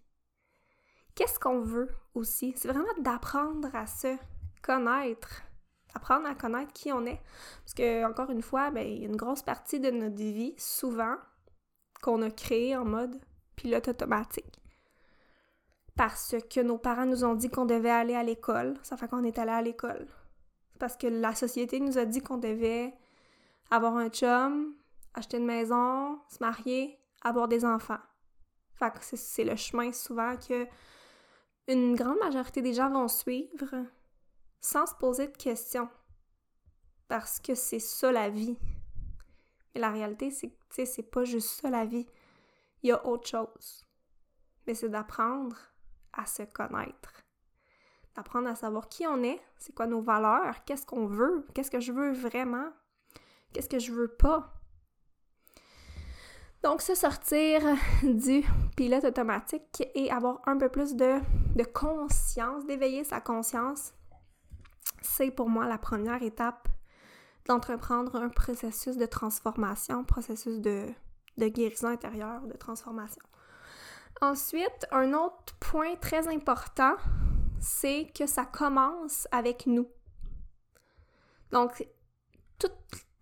qu'est-ce 1.14 1.40
qu'on 1.40 1.60
veut 1.60 1.90
aussi. 2.14 2.54
C'est 2.56 2.68
vraiment 2.68 2.86
d'apprendre 2.98 3.74
à 3.74 3.86
se 3.86 4.16
connaître, 4.62 5.42
apprendre 5.94 6.26
à 6.26 6.34
connaître 6.34 6.72
qui 6.72 6.92
on 6.92 7.04
est. 7.06 7.20
Parce 7.64 7.74
que, 7.74 8.04
encore 8.08 8.30
une 8.30 8.42
fois, 8.42 8.70
ben, 8.70 8.86
il 8.86 8.98
y 9.00 9.04
a 9.04 9.08
une 9.08 9.16
grosse 9.16 9.42
partie 9.42 9.80
de 9.80 9.90
notre 9.90 10.16
vie, 10.16 10.54
souvent, 10.56 11.16
qu'on 12.02 12.22
a 12.22 12.30
créé 12.30 12.76
en 12.76 12.84
mode 12.84 13.18
pilote 13.56 13.88
automatique. 13.88 14.60
Parce 15.96 16.36
que 16.50 16.60
nos 16.60 16.76
parents 16.76 17.06
nous 17.06 17.24
ont 17.24 17.34
dit 17.34 17.48
qu'on 17.48 17.64
devait 17.64 17.90
aller 17.90 18.14
à 18.14 18.22
l'école, 18.22 18.74
ça 18.82 18.96
fait 18.96 19.08
qu'on 19.08 19.24
est 19.24 19.38
allé 19.38 19.52
à 19.52 19.62
l'école. 19.62 20.06
Parce 20.78 20.96
que 20.96 21.06
la 21.06 21.34
société 21.34 21.80
nous 21.80 21.96
a 21.96 22.04
dit 22.04 22.20
qu'on 22.20 22.36
devait 22.36 22.94
avoir 23.70 23.96
un 23.96 24.10
chum, 24.10 24.74
acheter 25.14 25.38
une 25.38 25.46
maison, 25.46 26.20
se 26.28 26.38
marier, 26.40 26.98
avoir 27.22 27.48
des 27.48 27.64
enfants. 27.64 27.98
Fait 28.74 28.92
que 28.92 28.98
c'est 29.02 29.44
le 29.44 29.56
chemin 29.56 29.90
souvent 29.90 30.36
que 30.36 30.66
une 31.66 31.96
grande 31.96 32.18
majorité 32.18 32.60
des 32.60 32.74
gens 32.74 32.90
vont 32.90 33.08
suivre 33.08 33.86
sans 34.60 34.86
se 34.86 34.94
poser 34.94 35.28
de 35.28 35.36
questions. 35.36 35.88
Parce 37.08 37.40
que 37.40 37.54
c'est 37.54 37.78
ça 37.78 38.12
la 38.12 38.28
vie. 38.28 38.58
Mais 39.74 39.80
la 39.80 39.90
réalité, 39.90 40.30
c'est 40.30 40.50
que 40.50 40.84
c'est 40.84 41.10
pas 41.10 41.24
juste 41.24 41.60
ça 41.60 41.70
la 41.70 41.86
vie. 41.86 42.06
Il 42.82 42.90
y 42.90 42.92
a 42.92 43.06
autre 43.06 43.28
chose. 43.28 43.84
Mais 44.66 44.74
c'est 44.74 44.90
d'apprendre 44.90 45.56
à 46.16 46.26
se 46.26 46.42
connaître. 46.42 47.22
D'apprendre 48.14 48.48
à 48.48 48.54
savoir 48.54 48.88
qui 48.88 49.06
on 49.06 49.22
est, 49.22 49.40
c'est 49.58 49.74
quoi 49.74 49.86
nos 49.86 50.00
valeurs, 50.00 50.64
qu'est-ce 50.64 50.86
qu'on 50.86 51.06
veut, 51.06 51.46
qu'est-ce 51.54 51.70
que 51.70 51.80
je 51.80 51.92
veux 51.92 52.12
vraiment, 52.12 52.70
Qu'est-ce 53.56 53.70
que 53.70 53.78
je 53.78 53.90
veux 53.90 54.08
pas? 54.08 54.52
Donc, 56.62 56.82
se 56.82 56.94
sortir 56.94 57.62
du 58.02 58.44
pilote 58.76 59.04
automatique 59.04 59.82
et 59.94 60.10
avoir 60.10 60.42
un 60.46 60.58
peu 60.58 60.68
plus 60.68 60.94
de, 60.94 61.20
conscience, 61.72 62.66
d'éveiller 62.66 63.02
sa 63.02 63.22
conscience, 63.22 63.94
c'est 65.00 65.30
pour 65.30 65.48
moi 65.48 65.66
la 65.66 65.78
première 65.78 66.22
étape 66.22 66.68
d'entreprendre 67.46 68.16
un 68.16 68.28
processus 68.28 68.98
de 68.98 69.06
transformation, 69.06 70.04
processus 70.04 70.60
de, 70.60 70.86
de 71.38 71.48
guérison 71.48 71.88
intérieure, 71.88 72.42
de 72.42 72.58
transformation. 72.58 73.22
Ensuite, 74.22 74.86
un 74.90 75.12
autre 75.12 75.54
point 75.60 75.94
très 75.96 76.26
important, 76.28 76.96
c'est 77.60 78.10
que 78.14 78.26
ça 78.26 78.44
commence 78.46 79.28
avec 79.30 79.66
nous. 79.66 79.88
Donc, 81.52 81.86
tout, 82.58 82.70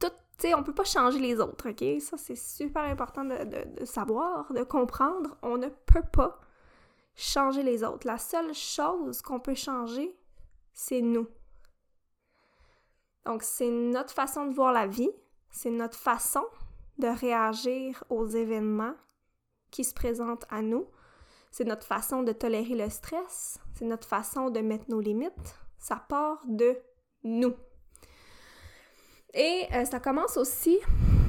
tu 0.00 0.48
sais, 0.48 0.54
on 0.54 0.62
peut 0.62 0.74
pas 0.74 0.84
changer 0.84 1.18
les 1.18 1.40
autres, 1.40 1.70
ok? 1.70 2.00
Ça, 2.00 2.16
c'est 2.16 2.36
super 2.36 2.82
important 2.82 3.24
de, 3.24 3.84
savoir, 3.84 4.52
de 4.52 4.62
comprendre. 4.62 5.36
On 5.42 5.56
ne 5.56 5.68
peut 5.68 6.02
pas 6.12 6.40
changer 7.14 7.62
les 7.62 7.84
autres. 7.84 8.06
La 8.06 8.18
seule 8.18 8.52
chose 8.54 9.22
qu'on 9.22 9.40
peut 9.40 9.54
changer, 9.54 10.16
c'est 10.72 11.00
nous. 11.00 11.28
Donc, 13.24 13.42
c'est 13.42 13.70
notre 13.70 14.12
façon 14.12 14.46
de 14.46 14.54
voir 14.54 14.72
la 14.72 14.86
vie, 14.86 15.10
c'est 15.50 15.70
notre 15.70 15.96
façon 15.96 16.44
de 16.98 17.06
réagir 17.06 18.04
aux 18.10 18.26
événements 18.26 18.94
qui 19.74 19.82
se 19.82 19.92
présentent 19.92 20.46
à 20.50 20.62
nous, 20.62 20.86
c'est 21.50 21.64
notre 21.64 21.84
façon 21.84 22.22
de 22.22 22.30
tolérer 22.30 22.76
le 22.76 22.88
stress, 22.88 23.58
c'est 23.74 23.84
notre 23.84 24.06
façon 24.06 24.48
de 24.48 24.60
mettre 24.60 24.84
nos 24.88 25.00
limites. 25.00 25.56
Ça 25.78 25.96
part 25.96 26.40
de 26.46 26.76
nous. 27.24 27.54
Et 29.34 29.66
euh, 29.72 29.84
ça 29.84 29.98
commence 29.98 30.36
aussi 30.36 30.78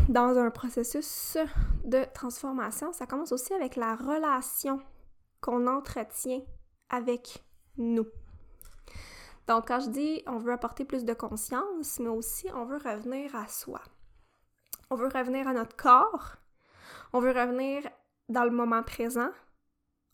dans 0.09 0.37
un 0.37 0.51
processus 0.51 1.37
de 1.85 2.05
transformation, 2.13 2.93
ça 2.93 3.07
commence 3.07 3.31
aussi 3.31 3.51
avec 3.55 3.75
la 3.75 3.95
relation 3.95 4.79
qu'on 5.41 5.65
entretient 5.65 6.41
avec 6.89 7.43
nous. 7.77 8.05
Donc, 9.47 9.67
quand 9.67 9.79
je 9.79 9.89
dis 9.89 10.23
on 10.27 10.37
veut 10.37 10.53
apporter 10.53 10.85
plus 10.85 11.03
de 11.03 11.13
conscience, 11.15 11.99
mais 11.99 12.09
aussi 12.09 12.47
on 12.53 12.65
veut 12.65 12.77
revenir 12.77 13.35
à 13.35 13.47
soi. 13.47 13.81
On 14.91 14.95
veut 14.95 15.07
revenir 15.07 15.47
à 15.47 15.53
notre 15.53 15.75
corps. 15.75 16.35
On 17.11 17.19
veut 17.19 17.31
revenir 17.31 17.81
dans 18.29 18.43
le 18.43 18.51
moment 18.51 18.83
présent. 18.83 19.29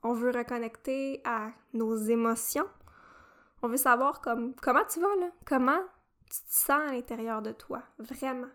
On 0.03 0.13
veut 0.13 0.31
reconnecter 0.31 1.21
à 1.25 1.51
nos 1.73 1.95
émotions. 1.95 2.67
On 3.61 3.67
veut 3.67 3.77
savoir 3.77 4.21
comme, 4.21 4.55
comment 4.55 4.85
tu 4.85 4.99
vas 4.99 5.15
là, 5.19 5.29
comment 5.45 5.81
tu 6.25 6.41
te 6.41 6.53
sens 6.53 6.89
à 6.89 6.91
l'intérieur 6.93 7.41
de 7.41 7.51
toi, 7.51 7.83
vraiment? 7.99 8.49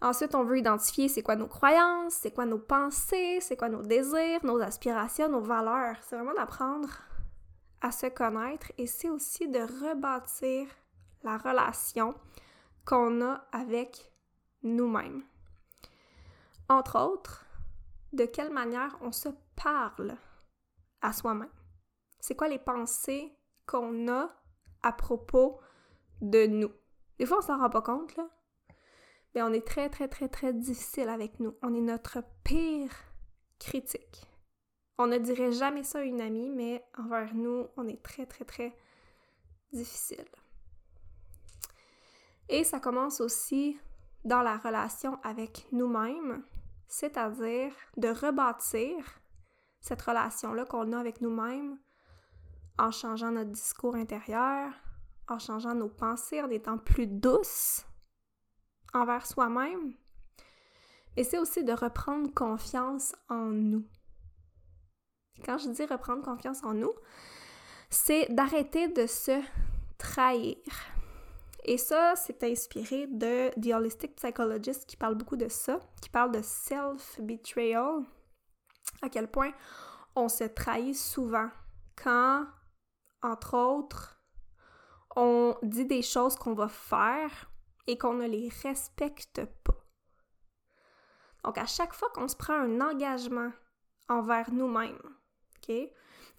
Ensuite, 0.00 0.34
on 0.34 0.42
veut 0.42 0.58
identifier 0.58 1.08
c'est 1.08 1.22
quoi 1.22 1.36
nos 1.36 1.46
croyances, 1.46 2.14
c'est 2.14 2.34
quoi 2.34 2.44
nos 2.44 2.58
pensées, 2.58 3.38
c'est 3.40 3.56
quoi 3.56 3.68
nos 3.68 3.82
désirs, 3.82 4.44
nos 4.44 4.60
aspirations, 4.60 5.28
nos 5.28 5.40
valeurs. 5.40 5.96
C'est 6.02 6.16
vraiment 6.16 6.34
d'apprendre 6.34 6.88
à 7.80 7.92
se 7.92 8.06
connaître 8.06 8.72
et 8.78 8.88
c'est 8.88 9.10
aussi 9.10 9.46
de 9.48 9.60
rebâtir 9.60 10.66
la 11.22 11.38
relation 11.38 12.16
qu'on 12.84 13.22
a 13.22 13.44
avec 13.52 14.10
nous-mêmes. 14.64 15.22
Entre 16.68 16.98
autres, 16.98 17.46
de 18.12 18.24
quelle 18.24 18.52
manière 18.52 18.96
on 19.00 19.12
se 19.12 19.28
parle 19.56 20.16
à 21.00 21.12
soi-même. 21.12 21.50
C'est 22.20 22.36
quoi 22.36 22.48
les 22.48 22.58
pensées 22.58 23.36
qu'on 23.66 24.08
a 24.08 24.28
à 24.82 24.92
propos 24.92 25.60
de 26.20 26.46
nous? 26.46 26.72
Des 27.18 27.26
fois, 27.26 27.38
on 27.38 27.42
s'en 27.42 27.58
rend 27.58 27.70
pas 27.70 27.82
compte. 27.82 28.18
Mais 29.34 29.42
on 29.42 29.52
est 29.52 29.66
très, 29.66 29.88
très, 29.88 30.08
très, 30.08 30.28
très 30.28 30.52
difficile 30.52 31.08
avec 31.08 31.40
nous. 31.40 31.56
On 31.62 31.74
est 31.74 31.80
notre 31.80 32.18
pire 32.44 32.92
critique. 33.58 34.28
On 34.98 35.06
ne 35.06 35.18
dirait 35.18 35.52
jamais 35.52 35.84
ça 35.84 36.00
à 36.00 36.02
une 36.02 36.20
amie, 36.20 36.50
mais 36.50 36.84
envers 36.98 37.34
nous, 37.34 37.66
on 37.76 37.88
est 37.88 38.02
très, 38.02 38.26
très, 38.26 38.44
très 38.44 38.76
difficile. 39.72 40.28
Et 42.48 42.64
ça 42.64 42.78
commence 42.78 43.20
aussi 43.20 43.78
dans 44.24 44.42
la 44.42 44.58
relation 44.58 45.18
avec 45.22 45.66
nous-mêmes, 45.72 46.44
c'est-à-dire 46.92 47.72
de 47.96 48.08
rebâtir 48.08 48.94
cette 49.80 50.02
relation-là 50.02 50.66
qu'on 50.66 50.92
a 50.92 51.00
avec 51.00 51.22
nous-mêmes 51.22 51.78
en 52.78 52.90
changeant 52.90 53.30
notre 53.30 53.50
discours 53.50 53.94
intérieur, 53.94 54.70
en 55.26 55.38
changeant 55.38 55.74
nos 55.74 55.88
pensées, 55.88 56.42
en 56.42 56.50
étant 56.50 56.76
plus 56.76 57.06
douces 57.06 57.86
envers 58.92 59.24
soi-même. 59.24 59.94
Et 61.16 61.24
c'est 61.24 61.38
aussi 61.38 61.64
de 61.64 61.72
reprendre 61.72 62.32
confiance 62.34 63.14
en 63.30 63.46
nous. 63.46 63.86
Quand 65.46 65.56
je 65.56 65.70
dis 65.70 65.86
reprendre 65.86 66.22
confiance 66.22 66.62
en 66.62 66.74
nous, 66.74 66.92
c'est 67.88 68.26
d'arrêter 68.28 68.88
de 68.88 69.06
se 69.06 69.40
trahir. 69.96 70.58
Et 71.64 71.78
ça, 71.78 72.14
c'est 72.16 72.42
inspiré 72.42 73.06
de 73.06 73.50
The 73.60 73.74
Holistic 73.74 74.16
Psychologist 74.16 74.84
qui 74.86 74.96
parle 74.96 75.14
beaucoup 75.14 75.36
de 75.36 75.48
ça, 75.48 75.78
qui 76.00 76.08
parle 76.08 76.32
de 76.32 76.42
self-betrayal, 76.42 78.02
à 79.00 79.08
quel 79.08 79.30
point 79.30 79.52
on 80.16 80.28
se 80.28 80.44
trahit 80.44 80.96
souvent 80.96 81.50
quand, 82.02 82.46
entre 83.22 83.56
autres, 83.56 84.20
on 85.14 85.56
dit 85.62 85.84
des 85.84 86.02
choses 86.02 86.34
qu'on 86.36 86.54
va 86.54 86.68
faire 86.68 87.50
et 87.86 87.96
qu'on 87.96 88.14
ne 88.14 88.26
les 88.26 88.50
respecte 88.62 89.44
pas. 89.62 89.78
Donc, 91.44 91.58
à 91.58 91.66
chaque 91.66 91.94
fois 91.94 92.08
qu'on 92.10 92.28
se 92.28 92.36
prend 92.36 92.54
un 92.54 92.80
engagement 92.80 93.52
envers 94.08 94.52
nous-mêmes, 94.52 94.98
OK? 95.56 95.74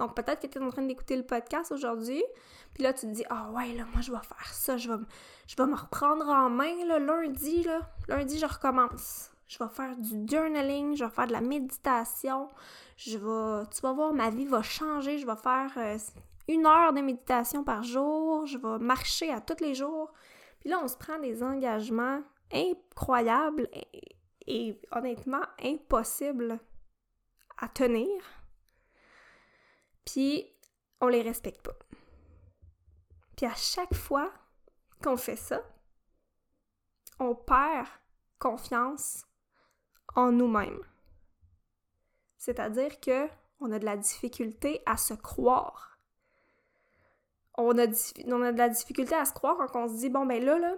Donc, 0.03 0.17
peut-être 0.17 0.41
que 0.41 0.47
tu 0.47 0.59
es 0.59 0.61
en 0.61 0.69
train 0.69 0.81
d'écouter 0.81 1.15
le 1.15 1.23
podcast 1.23 1.71
aujourd'hui, 1.71 2.21
puis 2.73 2.83
là, 2.83 2.91
tu 2.91 3.07
te 3.07 3.11
dis, 3.13 3.23
ah 3.29 3.49
ouais, 3.51 3.71
là, 3.71 3.85
moi, 3.93 4.01
je 4.01 4.11
vais 4.11 4.17
faire 4.17 4.53
ça, 4.53 4.75
je 4.75 4.91
vais, 4.91 5.01
je 5.47 5.55
vais 5.55 5.65
me 5.65 5.77
reprendre 5.77 6.27
en 6.27 6.49
main, 6.49 6.75
lundi, 6.99 7.63
là, 7.63 7.79
lundi, 8.09 8.37
je 8.37 8.45
recommence. 8.45 9.31
Je 9.47 9.57
vais 9.59 9.69
faire 9.69 9.95
du 9.95 10.27
journaling, 10.27 10.97
je 10.97 11.05
vais 11.05 11.09
faire 11.09 11.27
de 11.27 11.31
la 11.31 11.39
méditation, 11.39 12.49
je 12.97 13.17
vais, 13.17 13.65
tu 13.73 13.79
vas 13.81 13.93
voir, 13.93 14.11
ma 14.11 14.29
vie 14.29 14.45
va 14.45 14.61
changer, 14.61 15.19
je 15.19 15.25
vais 15.25 15.37
faire 15.37 15.71
euh, 15.77 15.97
une 16.49 16.65
heure 16.65 16.91
de 16.91 16.99
méditation 16.99 17.63
par 17.63 17.83
jour, 17.83 18.45
je 18.45 18.57
vais 18.57 18.79
marcher 18.79 19.31
à 19.31 19.39
tous 19.39 19.63
les 19.63 19.73
jours. 19.73 20.11
Puis 20.59 20.69
là, 20.69 20.81
on 20.83 20.87
se 20.89 20.97
prend 20.97 21.17
des 21.19 21.41
engagements 21.41 22.19
incroyables 22.51 23.69
et 24.47 24.77
honnêtement 24.91 25.43
impossibles 25.63 26.59
à 27.57 27.69
tenir. 27.69 28.09
Puis 30.05 30.45
on 31.01 31.07
les 31.07 31.21
respecte 31.21 31.61
pas. 31.61 31.77
Puis 33.35 33.45
à 33.45 33.55
chaque 33.55 33.93
fois 33.93 34.31
qu'on 35.01 35.17
fait 35.17 35.35
ça, 35.35 35.61
on 37.19 37.35
perd 37.35 37.87
confiance 38.39 39.25
en 40.15 40.31
nous-mêmes. 40.31 40.83
C'est-à-dire 42.37 42.99
que 42.99 43.27
on 43.59 43.71
a 43.71 43.79
de 43.79 43.85
la 43.85 43.95
difficulté 43.95 44.81
à 44.85 44.97
se 44.97 45.13
croire. 45.13 45.97
On 47.55 47.77
a, 47.77 47.87
de 47.87 48.57
la 48.57 48.69
difficulté 48.69 49.15
à 49.15 49.25
se 49.25 49.33
croire 49.33 49.55
quand 49.71 49.85
on 49.85 49.87
se 49.87 49.99
dit 49.99 50.09
bon 50.09 50.25
ben 50.25 50.43
là 50.43 50.57
là 50.57 50.75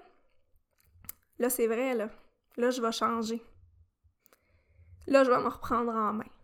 là 1.39 1.50
c'est 1.50 1.67
vrai 1.67 1.96
là 1.96 2.10
là 2.58 2.70
je 2.70 2.82
vais 2.82 2.91
changer. 2.91 3.41
Là 5.08 5.24
je 5.24 5.32
vais 5.32 5.39
me 5.39 5.48
reprendre 5.48 5.91
en 5.91 6.13
main. 6.13 6.35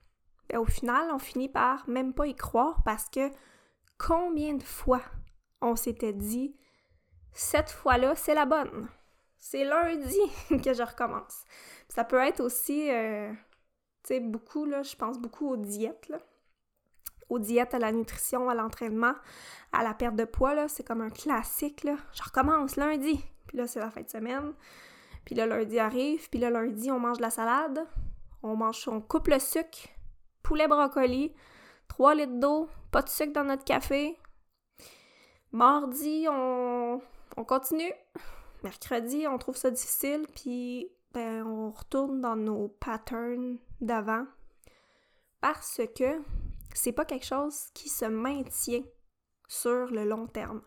Et 0.51 0.58
au 0.58 0.65
final, 0.65 1.10
on 1.12 1.20
finit 1.20 1.50
par 1.50 1.88
même 1.89 2.13
pas 2.13 2.27
y 2.27 2.36
croire 2.36 2.81
parce 2.84 3.10
que 3.10 3.31
combien 3.98 4.53
de 4.53 4.63
fois 4.63 5.01
on 5.62 5.75
s'était 5.75 6.13
dit 6.13 6.55
cette 7.34 7.70
fois-là, 7.70 8.15
c'est 8.15 8.34
la 8.34 8.46
bonne. 8.46 8.88
C'est 9.39 9.63
lundi 9.63 10.20
que 10.63 10.74
je 10.74 10.84
recommence. 10.84 11.46
Ça 11.88 12.03
peut 12.03 12.20
être 12.20 12.41
aussi, 12.41 12.91
euh, 12.91 13.31
tu 14.03 14.15
sais, 14.15 14.20
beaucoup, 14.20 14.65
là, 14.65 14.84
je 14.84 14.96
pense 14.96 15.17
beaucoup 15.17 15.50
aux 15.50 15.58
diètes, 15.58 16.10
là. 16.10 16.20
Aux 17.29 17.39
diètes, 17.39 17.74
à 17.74 17.79
la 17.79 17.93
nutrition, 17.93 18.50
à 18.50 18.53
l'entraînement, 18.55 19.13
à 19.72 19.84
la 19.84 19.93
perte 19.93 20.15
de 20.15 20.25
poids, 20.25 20.53
là. 20.53 20.67
C'est 20.67 20.84
comme 20.84 21.01
un 21.01 21.10
classique, 21.10 21.84
là. 21.84 21.96
Je 22.13 22.24
recommence 22.24 22.75
lundi. 22.75 23.24
Puis 23.48 23.58
là, 23.58 23.67
c'est 23.67 23.79
la 23.79 23.89
fin 23.89 24.01
de 24.01 24.10
semaine. 24.10 24.53
Puis 25.25 25.36
là, 25.36 25.46
lundi 25.46 25.79
arrive. 25.79 26.29
Puis 26.29 26.39
là, 26.39 26.50
lundi, 26.50 26.91
on 26.91 27.00
mange 27.00 27.17
de 27.17 27.24
la 27.24 27.29
salade. 27.29 27.86
On 28.43 28.55
mange, 28.55 28.88
on 28.88 29.00
coupe 29.00 29.27
le 29.27 29.39
sucre. 29.39 29.88
Poulet 30.51 30.67
brocoli. 30.67 31.34
3 31.88 32.13
litres 32.13 32.38
d'eau. 32.38 32.67
Pas 32.91 33.01
de 33.01 33.08
sucre 33.08 33.31
dans 33.31 33.46
notre 33.46 33.63
café. 33.63 34.20
Mardi, 35.53 36.25
on, 36.29 37.00
on 37.38 37.46
continue. 37.46 37.93
Mercredi, 38.62 39.25
on 39.29 39.38
trouve 39.38 39.55
ça 39.55 39.72
difficile, 39.72 40.27
puis 40.36 40.91
ben, 41.13 41.48
on 41.48 41.72
retourne 41.72 42.20
dans 42.20 42.36
nos 42.36 42.67
patterns 42.67 43.60
d'avant 43.79 44.25
parce 45.39 45.79
que 45.98 46.22
c'est 46.74 46.92
pas 46.92 47.05
quelque 47.05 47.25
chose 47.25 47.68
qui 47.74 47.87
se 47.87 48.03
maintient 48.03 48.83
sur 49.48 49.85
le 49.85 50.03
long 50.03 50.27
terme. 50.27 50.64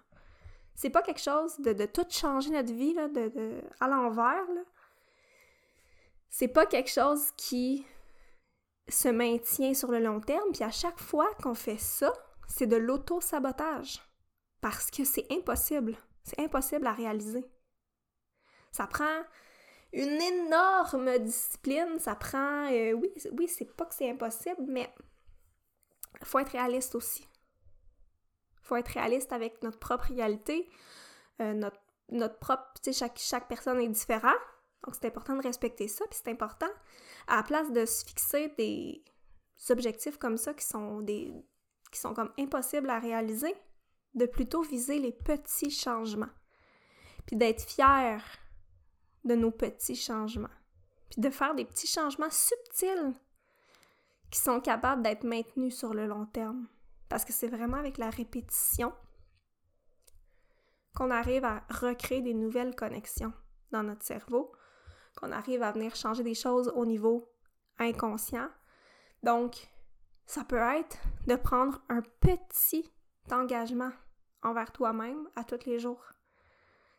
C'est 0.75 0.88
pas 0.88 1.03
quelque 1.03 1.20
chose 1.20 1.61
de, 1.61 1.75
de 1.75 1.85
tout 1.85 2.07
changer 2.09 2.49
notre 2.49 2.73
vie 2.73 2.94
là, 2.94 3.09
de, 3.09 3.61
à 3.81 3.88
l'envers. 3.88 4.47
C'est 6.31 6.49
pas 6.49 6.64
quelque 6.64 6.90
chose 6.90 7.33
qui 7.37 7.85
se 8.88 9.09
maintient 9.09 9.75
sur 9.75 9.90
le 9.90 9.99
long 9.99 10.20
terme, 10.20 10.53
puis 10.53 10.64
à 10.64 10.70
chaque 10.70 11.01
fois 11.01 11.29
qu'on 11.42 11.55
fait 11.55 11.79
ça, 11.79 12.12
c'est 12.49 12.66
de 12.66 12.77
l'auto-sabotage. 12.77 14.03
Parce 14.61 14.90
que 14.90 15.05
c'est 15.05 15.27
impossible. 15.31 15.97
C'est 16.23 16.40
impossible 16.40 16.87
à 16.87 16.92
réaliser. 16.92 17.44
Ça 18.73 18.87
prend 18.87 19.23
une 19.92 20.20
énorme 20.20 21.18
discipline, 21.18 21.99
ça 21.99 22.14
prend... 22.16 22.70
Euh, 22.73 22.92
oui, 22.92 23.12
oui 23.33 23.49
c'est 23.49 23.77
pas 23.77 23.85
que 23.87 23.94
c'est 23.94 24.11
impossible, 24.11 24.62
mais 24.66 24.92
faut 26.25 26.38
être 26.40 26.51
réaliste 26.51 26.94
aussi. 26.94 27.29
faut 28.62 28.77
être 28.77 28.88
réaliste 28.88 29.33
avec 29.33 29.62
notre 29.62 29.79
propre 29.79 30.07
réalité, 30.07 30.68
euh, 31.40 31.53
notre, 31.53 31.81
notre 32.09 32.38
propre... 32.38 32.64
Tu 32.83 32.92
sais, 32.92 32.99
chaque, 32.99 33.18
chaque 33.18 33.47
personne 33.49 33.81
est 33.81 33.88
différente, 33.88 34.40
donc 34.85 34.94
c'est 34.94 35.07
important 35.07 35.37
de 35.37 35.42
respecter 35.42 35.88
ça, 35.88 36.05
puis 36.11 36.18
c'est 36.23 36.31
important, 36.31 36.68
à 37.27 37.37
la 37.37 37.42
place 37.42 37.73
de 37.73 37.87
se 37.87 38.05
fixer 38.05 38.49
des 38.59 39.03
objectifs 39.70 40.18
comme 40.18 40.37
ça 40.37 40.53
qui 40.55 40.64
sont 40.64 41.01
des 41.01 41.33
qui 41.90 42.01
sont 42.01 42.12
comme 42.12 42.33
impossibles 42.38 42.90
à 42.90 42.99
réaliser, 42.99 43.55
de 44.14 44.27
plutôt 44.27 44.62
viser 44.62 44.99
les 44.99 45.12
petits 45.12 45.70
changements. 45.70 46.31
Puis 47.25 47.37
d'être 47.37 47.62
fier 47.62 48.20
de 49.25 49.35
nos 49.37 49.53
petits 49.53 49.94
changements. 49.94 50.49
Puis 51.11 51.20
de 51.20 51.31
faire 51.31 51.55
des 51.55 51.64
petits 51.64 51.87
changements 51.87 52.31
subtils 52.31 53.14
qui 54.31 54.40
sont 54.40 54.61
capables 54.61 55.03
d'être 55.03 55.23
maintenus 55.23 55.79
sur 55.79 55.94
le 55.94 56.07
long 56.07 56.27
terme. 56.27 56.66
Parce 57.09 57.25
que 57.25 57.33
c'est 57.33 57.47
vraiment 57.47 57.77
avec 57.77 57.97
la 57.97 58.11
répétition 58.11 58.92
qu'on 60.97 61.11
arrive 61.11 61.44
à 61.44 61.64
recréer 61.70 62.23
des 62.23 62.35
nouvelles 62.35 62.75
connexions 62.75 63.33
dans 63.70 63.85
notre 63.85 64.05
cerveau, 64.05 64.53
qu'on 65.16 65.33
arrive 65.33 65.62
à 65.62 65.72
venir 65.72 65.94
changer 65.96 66.22
des 66.22 66.35
choses 66.35 66.72
au 66.74 66.85
niveau 66.85 67.31
inconscient. 67.79 68.48
Donc, 69.22 69.68
ça 70.27 70.44
peut 70.44 70.57
être 70.57 70.98
de 71.27 71.37
prendre 71.37 71.81
un 71.88 72.03
petit 72.20 72.90
engagement 73.31 73.92
envers 74.42 74.72
toi-même 74.72 75.29
à 75.37 75.44
tous 75.44 75.66
les 75.66 75.79
jours. 75.79 76.03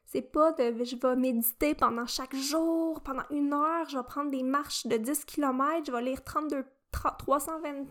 C'est 0.06 0.21
pas 0.21 0.51
de 0.51 0.84
je 0.84 0.95
vais 0.95 1.15
méditer 1.15 1.73
pendant 1.73 2.06
chaque 2.06 2.36
jour, 2.36 3.01
pendant 3.01 3.23
une 3.32 3.54
heure, 3.54 3.89
je 3.89 3.97
vais 3.97 4.04
prendre 4.04 4.30
des 4.30 4.43
marches 4.43 4.86
de 4.86 4.97
10 4.97 5.25
km, 5.25 5.86
je 5.88 5.91
vais 5.91 6.01
lire 6.01 6.23
32, 6.23 6.63
320, 6.91 7.88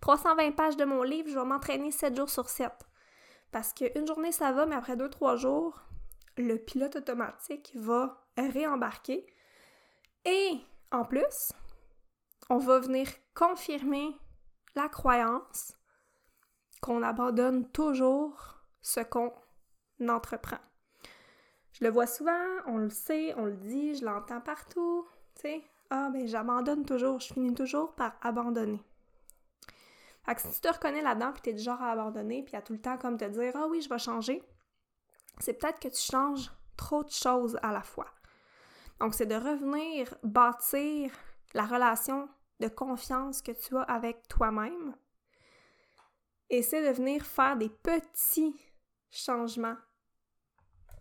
320 0.00 0.52
pages 0.52 0.76
de 0.76 0.84
mon 0.84 1.02
livre, 1.02 1.28
je 1.28 1.38
vais 1.38 1.44
m'entraîner 1.44 1.92
7 1.92 2.16
jours 2.16 2.30
sur 2.30 2.48
7. 2.48 2.72
Parce 3.52 3.72
qu'une 3.72 4.06
journée 4.06 4.32
ça 4.32 4.52
va, 4.52 4.66
mais 4.66 4.74
après 4.74 4.96
2-3 4.96 5.36
jours, 5.36 5.80
le 6.36 6.56
pilote 6.56 6.96
automatique 6.96 7.72
va 7.76 8.26
réembarquer. 8.36 9.26
Et 10.26 10.60
en 10.90 11.04
plus, 11.04 11.52
on 12.50 12.58
va 12.58 12.80
venir 12.80 13.08
confirmer 13.34 14.08
la 14.74 14.88
croyance 14.88 15.76
qu'on 16.82 17.02
abandonne 17.02 17.70
toujours 17.70 18.58
ce 18.82 19.00
qu'on 19.00 19.32
entreprend. 20.06 20.58
Je 21.72 21.84
le 21.84 21.90
vois 21.90 22.08
souvent, 22.08 22.44
on 22.66 22.78
le 22.78 22.90
sait, 22.90 23.34
on 23.36 23.44
le 23.44 23.56
dit, 23.56 23.94
je 23.94 24.04
l'entends 24.04 24.40
partout, 24.40 25.06
tu 25.36 25.42
sais. 25.42 25.62
Ah, 25.90 26.10
ben 26.12 26.26
j'abandonne 26.26 26.84
toujours, 26.84 27.20
je 27.20 27.32
finis 27.32 27.54
toujours 27.54 27.94
par 27.94 28.16
abandonner. 28.20 28.82
Fait 30.24 30.34
que 30.34 30.40
si 30.40 30.52
tu 30.54 30.60
te 30.60 30.68
reconnais 30.68 31.02
là-dedans, 31.02 31.32
puis 31.32 31.42
t'es 31.42 31.52
du 31.52 31.62
genre 31.62 31.80
à 31.80 31.92
abandonner, 31.92 32.42
puis 32.42 32.56
à 32.56 32.62
tout 32.62 32.72
le 32.72 32.80
temps 32.80 32.98
comme 32.98 33.16
te 33.16 33.24
dire 33.26 33.52
«Ah 33.54 33.68
oui, 33.68 33.80
je 33.80 33.88
vais 33.88 33.98
changer», 33.98 34.42
c'est 35.38 35.52
peut-être 35.52 35.78
que 35.78 35.86
tu 35.86 36.00
changes 36.00 36.50
trop 36.76 37.04
de 37.04 37.10
choses 37.10 37.56
à 37.62 37.70
la 37.70 37.82
fois. 37.82 38.08
Donc, 39.00 39.14
c'est 39.14 39.26
de 39.26 39.34
revenir 39.34 40.14
bâtir 40.22 41.12
la 41.54 41.64
relation 41.64 42.28
de 42.60 42.68
confiance 42.68 43.42
que 43.42 43.52
tu 43.52 43.76
as 43.76 43.82
avec 43.82 44.28
toi-même. 44.28 44.94
Et 46.48 46.62
c'est 46.62 46.86
de 46.86 46.94
venir 46.96 47.24
faire 47.24 47.56
des 47.56 47.68
petits 47.68 48.56
changements 49.10 49.76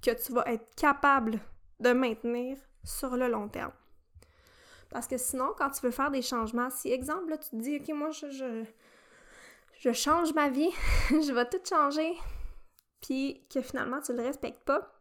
que 0.02 0.12
tu 0.12 0.34
vas 0.34 0.44
être 0.48 0.74
capable 0.76 1.40
de 1.80 1.92
maintenir 1.92 2.58
sur 2.84 3.16
le 3.16 3.28
long 3.28 3.48
terme. 3.48 3.74
Parce 4.90 5.08
que 5.08 5.18
sinon, 5.18 5.54
quand 5.58 5.72
tu 5.72 5.82
veux 5.82 5.92
faire 5.92 6.12
des 6.12 6.22
changements, 6.22 6.70
si 6.70 6.92
exemple, 6.92 7.30
là, 7.30 7.38
tu 7.38 7.50
te 7.50 7.56
dis, 7.56 7.78
OK, 7.78 7.90
moi, 7.96 8.12
je, 8.12 8.66
je, 9.80 9.92
change 9.92 10.34
ma 10.34 10.50
vie, 10.50 10.72
je 11.10 11.34
vais 11.34 11.50
tout 11.50 11.60
changer, 11.68 12.14
puis 13.02 13.46
que 13.54 13.62
finalement, 13.62 14.00
tu 14.02 14.14
ne 14.14 14.18
le 14.18 14.24
respectes 14.24 14.64
pas, 14.64 14.95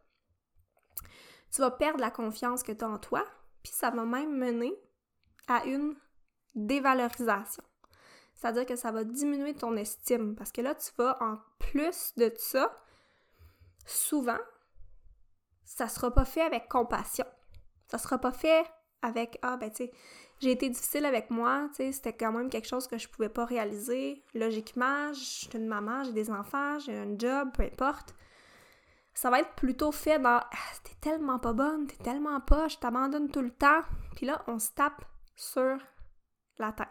tu 1.55 1.61
vas 1.61 1.71
perdre 1.71 2.01
la 2.01 2.11
confiance 2.11 2.63
que 2.63 2.73
tu 2.73 2.83
as 2.83 2.89
en 2.89 2.97
toi, 2.97 3.25
puis 3.63 3.71
ça 3.71 3.89
va 3.89 4.03
même 4.03 4.35
mener 4.37 4.75
à 5.47 5.63
une 5.63 5.95
dévalorisation. 6.53 7.63
C'est-à-dire 8.33 8.65
que 8.65 8.75
ça 8.75 8.91
va 8.91 9.05
diminuer 9.05 9.53
ton 9.53 9.77
estime, 9.77 10.35
parce 10.35 10.51
que 10.51 10.59
là, 10.59 10.75
tu 10.75 10.91
vas, 10.97 11.17
en 11.21 11.37
plus 11.59 12.13
de 12.17 12.29
ça, 12.35 12.75
souvent, 13.85 14.39
ça 15.63 15.87
sera 15.87 16.11
pas 16.11 16.25
fait 16.25 16.41
avec 16.41 16.67
compassion. 16.67 17.25
Ça 17.87 17.99
sera 17.99 18.17
pas 18.17 18.33
fait 18.33 18.65
avec 19.01 19.39
Ah, 19.41 19.55
ben, 19.55 19.69
tu 19.69 19.85
sais, 19.85 19.91
j'ai 20.41 20.51
été 20.51 20.69
difficile 20.69 21.05
avec 21.05 21.29
moi, 21.29 21.69
tu 21.69 21.77
sais, 21.77 21.91
c'était 21.93 22.13
quand 22.13 22.33
même 22.33 22.49
quelque 22.49 22.67
chose 22.67 22.87
que 22.87 22.97
je 22.97 23.07
pouvais 23.07 23.29
pas 23.29 23.45
réaliser. 23.45 24.25
Logiquement, 24.33 25.13
je 25.13 25.23
suis 25.23 25.49
une 25.53 25.67
maman, 25.67 26.03
j'ai 26.03 26.11
des 26.11 26.29
enfants, 26.29 26.79
j'ai 26.79 26.97
un 26.97 27.17
job, 27.17 27.51
peu 27.53 27.63
importe. 27.63 28.13
Ça 29.15 29.29
va 29.29 29.39
être 29.39 29.55
plutôt 29.55 29.91
fait 29.91 30.19
dans 30.19 30.39
ah, 30.39 30.57
T'es 30.83 30.93
tellement 30.99 31.39
pas 31.39 31.53
bonne, 31.53 31.87
t'es 31.87 32.03
tellement 32.03 32.41
pas, 32.41 32.67
je 32.67 32.77
t'abandonne 32.77 33.31
tout 33.31 33.41
le 33.41 33.49
temps. 33.49 33.81
Puis 34.15 34.25
là, 34.25 34.43
on 34.47 34.59
se 34.59 34.71
tape 34.71 35.05
sur 35.35 35.77
la 36.59 36.71
tête. 36.73 36.87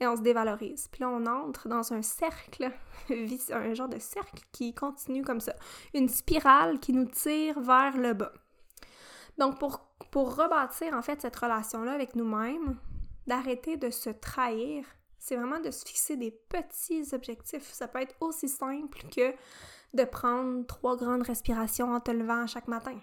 Et 0.00 0.06
on 0.06 0.16
se 0.16 0.22
dévalorise. 0.22 0.88
Puis 0.88 1.02
là, 1.02 1.10
on 1.10 1.26
entre 1.26 1.68
dans 1.68 1.92
un 1.92 2.02
cercle, 2.02 2.72
un 3.52 3.74
genre 3.74 3.88
de 3.88 3.98
cercle 3.98 4.42
qui 4.52 4.74
continue 4.74 5.22
comme 5.22 5.40
ça. 5.40 5.54
Une 5.94 6.08
spirale 6.08 6.80
qui 6.80 6.92
nous 6.92 7.06
tire 7.06 7.60
vers 7.60 7.96
le 7.96 8.14
bas. 8.14 8.32
Donc, 9.38 9.58
pour, 9.58 9.80
pour 10.10 10.34
rebâtir 10.34 10.94
en 10.94 11.02
fait 11.02 11.20
cette 11.20 11.36
relation-là 11.36 11.92
avec 11.92 12.16
nous-mêmes, 12.16 12.78
d'arrêter 13.26 13.76
de 13.76 13.90
se 13.90 14.10
trahir, 14.10 14.84
c'est 15.18 15.36
vraiment 15.36 15.60
de 15.60 15.70
se 15.70 15.86
fixer 15.86 16.16
des 16.16 16.30
petits 16.30 17.06
objectifs. 17.12 17.70
Ça 17.70 17.86
peut 17.86 18.00
être 18.00 18.16
aussi 18.20 18.48
simple 18.48 18.98
que 19.14 19.32
de 19.94 20.04
prendre 20.04 20.66
trois 20.66 20.96
grandes 20.96 21.22
respirations 21.22 21.92
en 21.92 22.00
te 22.00 22.10
levant 22.10 22.46
chaque 22.46 22.68
matin, 22.68 22.98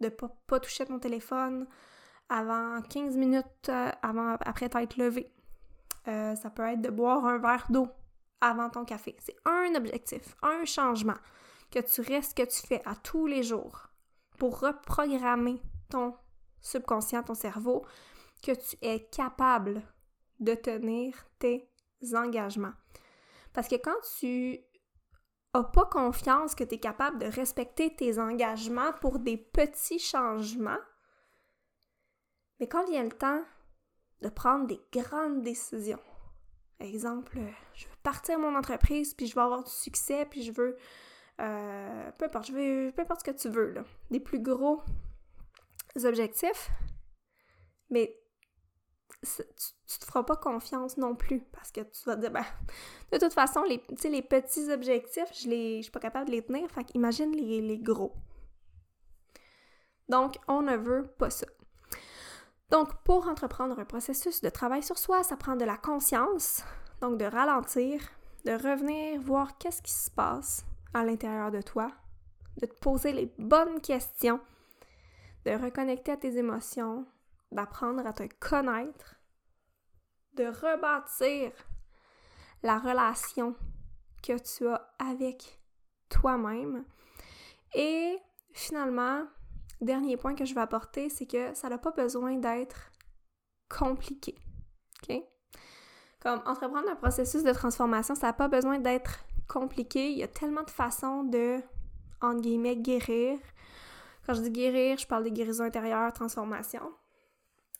de 0.00 0.08
pas, 0.08 0.28
pas 0.46 0.60
toucher 0.60 0.86
ton 0.86 0.98
téléphone 0.98 1.66
avant 2.28 2.80
15 2.80 3.16
minutes 3.16 3.68
euh, 3.68 3.90
avant, 4.02 4.36
après 4.40 4.68
t'être 4.68 4.96
levé. 4.96 5.30
Euh, 6.08 6.34
ça 6.34 6.50
peut 6.50 6.62
être 6.62 6.80
de 6.80 6.90
boire 6.90 7.24
un 7.26 7.38
verre 7.38 7.66
d'eau 7.68 7.88
avant 8.40 8.70
ton 8.70 8.84
café. 8.84 9.16
C'est 9.20 9.36
un 9.44 9.74
objectif, 9.74 10.34
un 10.42 10.64
changement 10.64 11.18
que 11.70 11.78
tu 11.78 12.00
restes, 12.00 12.36
que 12.36 12.42
tu 12.42 12.66
fais 12.66 12.82
à 12.84 12.94
tous 12.96 13.26
les 13.26 13.42
jours 13.42 13.88
pour 14.38 14.60
reprogrammer 14.60 15.60
ton 15.88 16.14
subconscient, 16.60 17.22
ton 17.22 17.34
cerveau, 17.34 17.84
que 18.42 18.52
tu 18.52 18.76
es 18.82 19.08
capable 19.10 19.82
de 20.40 20.54
tenir 20.54 21.14
tes 21.38 21.68
engagements. 22.14 22.72
Parce 23.52 23.68
que 23.68 23.76
quand 23.76 24.00
tu 24.18 24.58
pas 25.52 25.84
confiance 25.84 26.54
que 26.54 26.64
tu 26.64 26.76
es 26.76 26.78
capable 26.78 27.18
de 27.18 27.26
respecter 27.26 27.94
tes 27.94 28.18
engagements 28.18 28.92
pour 29.00 29.18
des 29.18 29.36
petits 29.36 29.98
changements, 29.98 30.80
mais 32.58 32.66
quand 32.66 32.88
vient 32.88 33.04
le 33.04 33.12
temps 33.12 33.44
de 34.22 34.28
prendre 34.28 34.66
des 34.66 34.80
grandes 34.92 35.42
décisions, 35.42 36.00
exemple, 36.80 37.38
je 37.74 37.84
veux 37.86 37.96
partir 38.02 38.38
mon 38.38 38.54
entreprise, 38.56 39.14
puis 39.14 39.26
je 39.26 39.34
veux 39.34 39.42
avoir 39.42 39.64
du 39.64 39.70
succès, 39.70 40.26
puis 40.26 40.42
je 40.42 40.52
veux 40.52 40.76
euh, 41.40 42.10
peu 42.18 42.26
importe, 42.26 42.46
je 42.46 42.52
veux, 42.52 42.92
peu 42.92 43.02
importe 43.02 43.20
ce 43.20 43.30
que 43.30 43.36
tu 43.36 43.48
veux, 43.48 43.72
là. 43.72 43.84
Des 44.10 44.20
plus 44.20 44.40
gros 44.40 44.82
objectifs, 46.04 46.70
mais 47.90 48.16
tu, 49.22 49.42
tu, 49.86 49.98
te 49.98 50.04
feras 50.04 50.24
pas 50.24 50.36
confiance 50.36 50.96
non 50.96 51.14
plus 51.14 51.40
parce 51.52 51.70
que 51.70 51.80
tu 51.80 52.04
vas 52.06 52.16
te 52.16 52.20
dire, 52.20 52.30
ben, 52.30 52.44
de 53.12 53.18
toute 53.18 53.32
façon, 53.32 53.62
les, 53.62 53.78
petits 53.78 54.70
objectifs, 54.72 55.28
je, 55.34 55.48
je 55.48 55.82
suis 55.82 55.90
pas 55.90 56.00
capable 56.00 56.26
de 56.26 56.32
les 56.32 56.42
tenir, 56.42 56.68
fait 56.70 56.86
imagine 56.94 57.32
les, 57.32 57.60
les 57.60 57.78
gros. 57.78 58.14
Donc, 60.08 60.36
on 60.48 60.62
ne 60.62 60.76
veut 60.76 61.06
pas 61.18 61.30
ça. 61.30 61.46
Donc, 62.70 62.94
pour 63.04 63.28
entreprendre 63.28 63.78
un 63.78 63.84
processus 63.84 64.40
de 64.40 64.48
travail 64.48 64.82
sur 64.82 64.98
soi, 64.98 65.22
ça 65.22 65.36
prend 65.36 65.56
de 65.56 65.64
la 65.64 65.76
conscience, 65.76 66.64
donc 67.00 67.18
de 67.18 67.24
ralentir, 67.24 68.00
de 68.44 68.52
revenir 68.52 69.20
voir 69.20 69.58
qu'est-ce 69.58 69.82
qui 69.82 69.92
se 69.92 70.10
passe, 70.10 70.64
à 70.94 71.04
l'intérieur 71.04 71.50
de 71.50 71.62
toi, 71.62 71.90
de 72.60 72.66
te 72.66 72.74
poser 72.80 73.12
les 73.12 73.32
bonnes 73.38 73.80
questions, 73.80 74.40
de 75.44 75.52
reconnecter 75.52 76.12
à 76.12 76.16
tes 76.16 76.36
émotions, 76.38 77.06
d'apprendre 77.52 78.06
à 78.06 78.12
te 78.12 78.24
connaître, 78.40 79.16
de 80.34 80.46
rebâtir 80.46 81.52
la 82.62 82.78
relation 82.78 83.54
que 84.22 84.38
tu 84.38 84.68
as 84.68 84.94
avec 84.98 85.60
toi-même. 86.08 86.84
Et 87.74 88.18
finalement, 88.52 89.26
dernier 89.80 90.16
point 90.16 90.34
que 90.34 90.44
je 90.44 90.54
vais 90.54 90.60
apporter, 90.60 91.08
c'est 91.08 91.26
que 91.26 91.54
ça 91.54 91.68
n'a 91.68 91.78
pas 91.78 91.90
besoin 91.90 92.36
d'être 92.36 92.90
compliqué. 93.68 94.36
Comme 96.22 96.40
entreprendre 96.46 96.88
un 96.88 96.94
processus 96.94 97.42
de 97.42 97.52
transformation, 97.52 98.14
ça 98.14 98.28
n'a 98.28 98.32
pas 98.32 98.46
besoin 98.46 98.78
d'être 98.78 99.24
compliqué. 99.48 100.12
Il 100.12 100.18
y 100.18 100.22
a 100.22 100.28
tellement 100.28 100.62
de 100.62 100.70
façons 100.70 101.24
de, 101.24 101.60
guérir. 102.76 103.38
Quand 104.24 104.34
je 104.34 104.42
dis 104.42 104.50
guérir, 104.50 104.98
je 104.98 105.06
parle 105.06 105.24
de 105.24 105.30
guérison 105.30 105.64
intérieure, 105.64 106.12
transformation. 106.12 106.92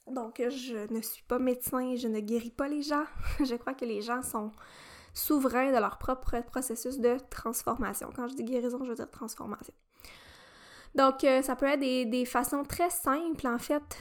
Donc, 0.09 0.43
je 0.49 0.93
ne 0.93 1.01
suis 1.01 1.23
pas 1.23 1.39
médecin, 1.39 1.95
je 1.97 2.09
ne 2.09 2.21
guéris 2.21 2.51
pas 2.51 2.69
les 2.69 2.83
gens. 2.83 3.05
je 3.45 3.55
crois 3.55 3.75
que 3.75 3.85
les 3.85 4.03
gens 4.03 4.23
sont 4.23 4.51
souverains 5.15 5.73
de 5.73 5.79
leur 5.79 5.99
propre 5.99 6.43
processus 6.43 6.99
de 6.99 7.19
transformation. 7.31 8.11
Quand 8.15 8.29
je 8.29 8.35
dis 8.35 8.45
guérison, 8.45 8.79
je 8.83 8.91
veux 8.91 8.97
dire 8.97 9.11
transformation. 9.11 9.75
Donc, 10.95 11.25
euh, 11.25 11.41
ça 11.43 11.57
peut 11.57 11.67
être 11.67 11.81
des, 11.81 12.25
façons 12.25 12.65
très 12.65 12.91
simples, 12.91 13.47
en 13.47 13.59
fait. 13.59 13.99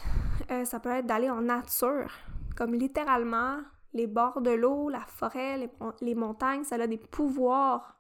Euh, 0.50 0.66
ça 0.66 0.80
peut 0.80 0.90
être 0.90 1.06
d'aller 1.06 1.30
en 1.30 1.42
nature, 1.42 2.12
comme 2.56 2.74
littéralement 2.74 3.60
les 3.94 4.08
bords 4.08 4.42
de 4.42 4.52
l'eau, 4.52 4.90
la 4.90 5.02
forêt, 5.02 5.70
les, 6.02 6.16
montagnes, 6.16 6.64
ça 6.64 6.76
a 6.76 6.88
des 6.88 6.98
pouvoirs 6.98 7.98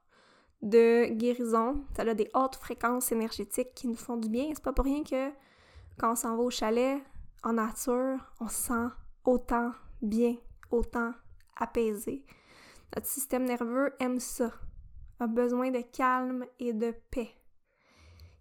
de 0.61 1.05
guérison, 1.13 1.83
ça 1.95 2.03
a 2.03 2.13
des 2.13 2.29
hautes 2.33 2.55
fréquences 2.55 3.11
énergétiques 3.11 3.73
qui 3.73 3.87
nous 3.87 3.95
font 3.95 4.17
du 4.17 4.29
bien. 4.29 4.49
C'est 4.53 4.63
pas 4.63 4.73
pour 4.73 4.85
rien 4.85 5.03
que 5.03 5.31
quand 5.97 6.13
on 6.13 6.15
s'en 6.15 6.35
va 6.35 6.43
au 6.43 6.49
chalet, 6.49 7.01
en 7.43 7.53
nature, 7.53 8.19
on 8.39 8.47
se 8.47 8.67
sent 8.67 8.87
autant 9.23 9.71
bien, 10.01 10.35
autant 10.69 11.13
apaisé. 11.55 12.25
Notre 12.95 13.07
système 13.07 13.45
nerveux 13.45 13.93
aime 13.99 14.19
ça, 14.19 14.51
a 15.19 15.27
besoin 15.27 15.71
de 15.71 15.81
calme 15.81 16.45
et 16.59 16.73
de 16.73 16.93
paix. 17.11 17.31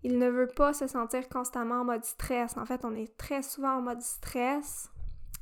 Il 0.02 0.18
ne 0.18 0.28
veut 0.28 0.48
pas 0.48 0.72
se 0.72 0.86
sentir 0.86 1.28
constamment 1.28 1.82
en 1.82 1.84
mode 1.84 2.04
stress. 2.04 2.56
En 2.56 2.64
fait, 2.64 2.84
on 2.84 2.94
est 2.94 3.16
très 3.18 3.42
souvent 3.42 3.76
en 3.76 3.82
mode 3.82 4.00
stress, 4.00 4.88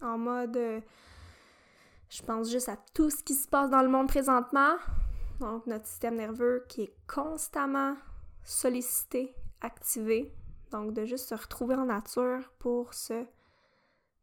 en 0.03 0.19
mode 0.19 0.57
euh, 0.57 0.81
je 2.11 2.23
pense 2.23 2.51
juste 2.51 2.69
à 2.69 2.77
tout 2.95 3.11
ce 3.11 3.23
qui 3.23 3.35
se 3.35 3.47
passe 3.47 3.71
dans 3.71 3.83
le 3.83 3.89
monde 3.89 4.09
présentement. 4.09 4.77
Donc, 5.41 5.67
notre 5.67 5.87
système 5.87 6.17
nerveux 6.17 6.65
qui 6.69 6.83
est 6.83 6.95
constamment 7.07 7.97
sollicité, 8.43 9.35
activé. 9.61 10.35
Donc, 10.73 10.93
de 10.93 11.05
juste 11.05 11.29
se 11.29 11.35
retrouver 11.35 11.77
en 11.77 11.87
nature 11.87 12.51
pour 12.59 12.95
se, 12.95 13.25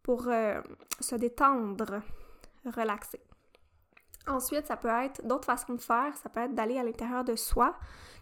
pour, 0.06 0.28
euh, 0.28 0.62
se 1.00 1.16
détendre, 1.16 2.04
relaxer. 2.64 3.20
Ensuite, 4.28 4.68
ça 4.68 4.78
peut 4.78 4.88
être 4.88 5.26
d'autres 5.26 5.46
façons 5.46 5.74
de 5.74 5.82
faire. 5.82 6.16
Ça 6.16 6.30
peut 6.30 6.42
être 6.42 6.54
d'aller 6.54 6.78
à 6.78 6.84
l'intérieur 6.84 7.24
de 7.24 7.36
soi. 7.36 7.76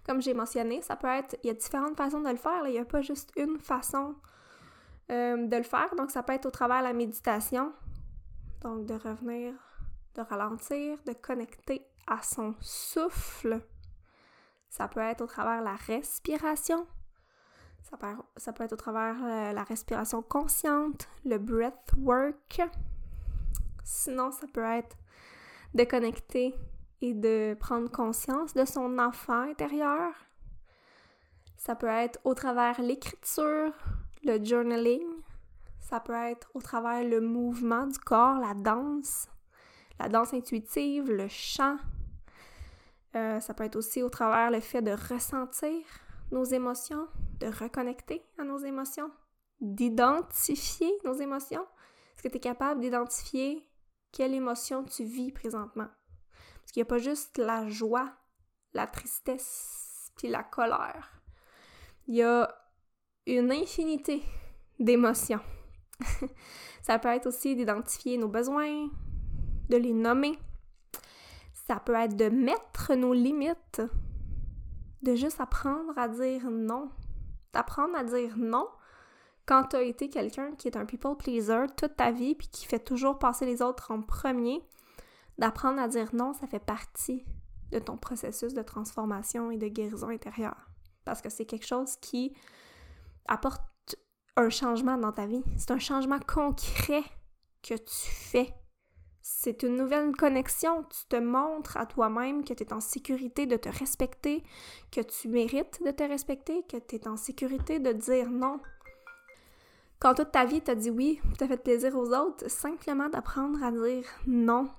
Comme 0.06 0.22
j'ai 0.22 0.34
mentionné, 0.34 0.82
ça 0.82 0.96
peut 0.96 1.10
être. 1.10 1.36
Il 1.44 1.48
y 1.48 1.50
a 1.50 1.54
différentes 1.54 1.98
façons 1.98 2.22
de 2.22 2.30
le 2.30 2.38
faire. 2.38 2.66
Il 2.68 2.72
n'y 2.72 2.80
a 2.80 2.86
pas 2.86 3.02
juste 3.02 3.34
une 3.36 3.60
façon 3.60 4.16
euh, 5.12 5.46
de 5.46 5.58
le 5.58 5.64
faire. 5.64 5.94
Donc, 5.98 6.10
ça 6.10 6.24
peut 6.24 6.32
être 6.32 6.46
au 6.46 6.52
travers 6.52 6.80
de 6.80 6.88
la 6.88 6.94
méditation. 6.94 7.74
Donc, 8.62 8.86
de 8.86 8.94
revenir, 8.94 9.54
de 10.16 10.22
ralentir, 10.22 10.98
de 11.06 11.12
connecter 11.12 11.86
à 12.08 12.22
son 12.22 12.56
souffle. 12.62 13.60
Ça 14.70 14.88
peut 14.88 15.02
être 15.02 15.20
au 15.20 15.28
travers 15.28 15.62
la 15.62 15.76
respiration. 15.76 16.88
Ça 18.38 18.54
peut, 18.54 18.64
être 18.64 18.74
au 18.74 18.78
travers 18.78 19.16
euh, 19.24 19.54
la 19.54 19.64
respiration 19.64 20.24
consciente, 20.24 21.08
le 21.26 21.38
breath 21.38 21.92
work. 22.00 22.62
Sinon, 23.84 24.32
ça 24.32 24.48
peut 24.52 24.64
être 24.64 24.98
de 25.76 25.84
connecter 25.84 26.56
et 27.02 27.14
de 27.14 27.56
prendre 27.60 27.92
conscience 27.92 28.56
de 28.56 28.66
son 28.66 28.98
enfant 28.98 29.42
intérieur. 29.42 30.12
Ça 31.56 31.76
peut 31.76 31.86
être 31.86 32.20
au 32.24 32.34
travers 32.34 32.82
l'écriture, 32.82 33.72
le 34.24 34.44
journaling, 34.44 35.06
ça 35.80 36.00
peut 36.00 36.14
être 36.14 36.50
au 36.56 36.62
travers 36.62 37.04
le 37.04 37.22
mouvement 37.22 37.86
du 37.86 38.00
corps, 38.00 38.40
la 38.40 38.56
danse, 38.56 39.28
la 40.00 40.10
danse 40.10 40.34
intuitive, 40.34 41.12
le 41.12 41.28
chant. 41.28 41.78
Euh, 43.16 43.40
ça 43.40 43.54
peut 43.54 43.66
être 43.66 43.76
aussi 43.76 44.02
au 44.02 44.10
travers 44.10 44.50
le 44.50 44.60
fait 44.60 44.82
de 44.82 44.92
ressentir 45.14 45.84
nos 46.34 46.44
émotions, 46.44 47.08
de 47.40 47.48
reconnecter 47.48 48.26
à 48.40 48.44
nos 48.44 48.58
émotions, 48.58 49.12
d'identifier 49.62 50.92
nos 51.06 51.14
émotions. 51.14 51.62
Est-ce 52.16 52.24
que 52.24 52.28
tu 52.28 52.38
es 52.38 52.42
capable 52.42 52.82
d'identifier 52.82 53.64
quelle 54.12 54.34
émotion 54.34 54.84
tu 54.84 55.04
vis 55.04 55.32
présentement? 55.32 55.88
Parce 56.62 56.72
qu'il 56.72 56.82
n'y 56.82 56.88
a 56.88 56.90
pas 56.90 56.98
juste 56.98 57.38
la 57.38 57.68
joie, 57.70 58.12
la 58.74 58.88
tristesse, 58.88 60.12
puis 60.18 60.28
la 60.28 60.44
colère. 60.44 61.22
Il 62.08 62.16
y 62.16 62.24
a 62.24 62.54
une 63.28 63.52
infinité 63.52 64.24
d'émotions. 64.80 65.42
ça 66.82 66.98
peut 66.98 67.10
être 67.10 67.28
aussi 67.28 67.56
d'identifier 67.56 68.18
nos 68.18 68.28
besoins, 68.28 68.90
de 69.70 69.78
les 69.78 69.94
nommer. 69.94 70.38
Ça 71.68 71.80
peut 71.80 71.96
être 71.96 72.16
de 72.16 72.30
mettre 72.30 72.96
nos 72.96 73.14
limites, 73.14 73.82
de 75.04 75.16
juste 75.16 75.40
apprendre 75.40 75.98
à 75.98 76.08
dire 76.08 76.50
non. 76.50 76.90
D'apprendre 77.54 77.96
à 77.96 78.04
dire 78.04 78.36
non, 78.38 78.68
quand 79.46 79.66
tu 79.66 79.76
as 79.76 79.84
été 79.84 80.10
quelqu'un 80.10 80.54
qui 80.54 80.68
est 80.68 80.78
un 80.78 80.86
people 80.86 81.18
pleaser 81.18 81.66
toute 81.78 81.96
ta 81.96 82.12
vie 82.12 82.36
puis 82.36 82.48
qui 82.48 82.66
fait 82.66 82.80
toujours 82.80 83.20
passer 83.20 83.46
les 83.46 83.62
autres 83.62 83.92
en 83.92 84.02
premier, 84.02 84.64
d'apprendre 85.38 85.82
à 85.82 85.88
dire 85.88 86.16
non, 86.16 86.34
ça 86.34 86.48
fait 86.48 86.64
partie 86.64 87.26
de 87.72 87.80
ton 87.80 87.98
processus 87.98 88.54
de 88.54 88.62
transformation 88.62 89.52
et 89.52 89.58
de 89.58 89.68
guérison 89.68 90.10
intérieure. 90.10 90.70
Parce 91.06 91.22
que 91.22 91.30
c'est 91.30 91.46
quelque 91.46 91.66
chose 91.66 91.98
qui 91.98 92.34
apporte 93.28 93.62
un 94.38 94.50
changement 94.50 94.98
dans 94.98 95.12
ta 95.12 95.26
vie. 95.26 95.44
C'est 95.58 95.72
un 95.72 95.80
changement 95.80 96.20
concret 96.20 97.04
que 97.62 97.74
tu 97.74 98.10
fais. 98.10 98.54
C'est 99.26 99.64
une 99.64 99.78
nouvelle 99.78 100.14
connexion. 100.18 100.84
Tu 100.84 101.06
te 101.08 101.16
montres 101.16 101.78
à 101.78 101.86
toi-même 101.86 102.44
que 102.44 102.54
tu 102.54 102.62
es 102.62 102.74
en 102.74 102.82
sécurité 102.82 103.46
de 103.46 103.56
te 103.56 103.70
respecter, 103.70 104.44
que 104.92 105.00
tu 105.00 105.30
mérites 105.30 105.82
de 105.82 105.92
te 105.92 106.04
respecter, 106.04 106.64
que 106.64 106.76
tu 106.76 106.98
es 106.98 107.08
en 107.08 107.16
sécurité 107.16 107.80
de 107.80 107.94
dire 107.94 108.30
non. 108.30 108.60
Quand 110.00 110.14
toute 110.14 110.34
ta 110.34 110.44
vie 110.44 110.60
t'as 110.60 110.76
dit 110.76 110.90
oui, 110.90 111.22
t'as 111.38 111.48
fait 111.48 111.56
plaisir 111.56 111.96
aux 111.96 112.14
autres, 112.14 112.50
simplement 112.50 113.08
d'apprendre 113.08 113.64
à 113.64 113.72
dire 113.72 114.04
non 114.28 114.70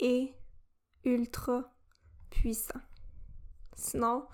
est 0.00 0.34
ultra 1.06 1.72
puissant. 2.28 2.80
Sinon, 3.74 4.26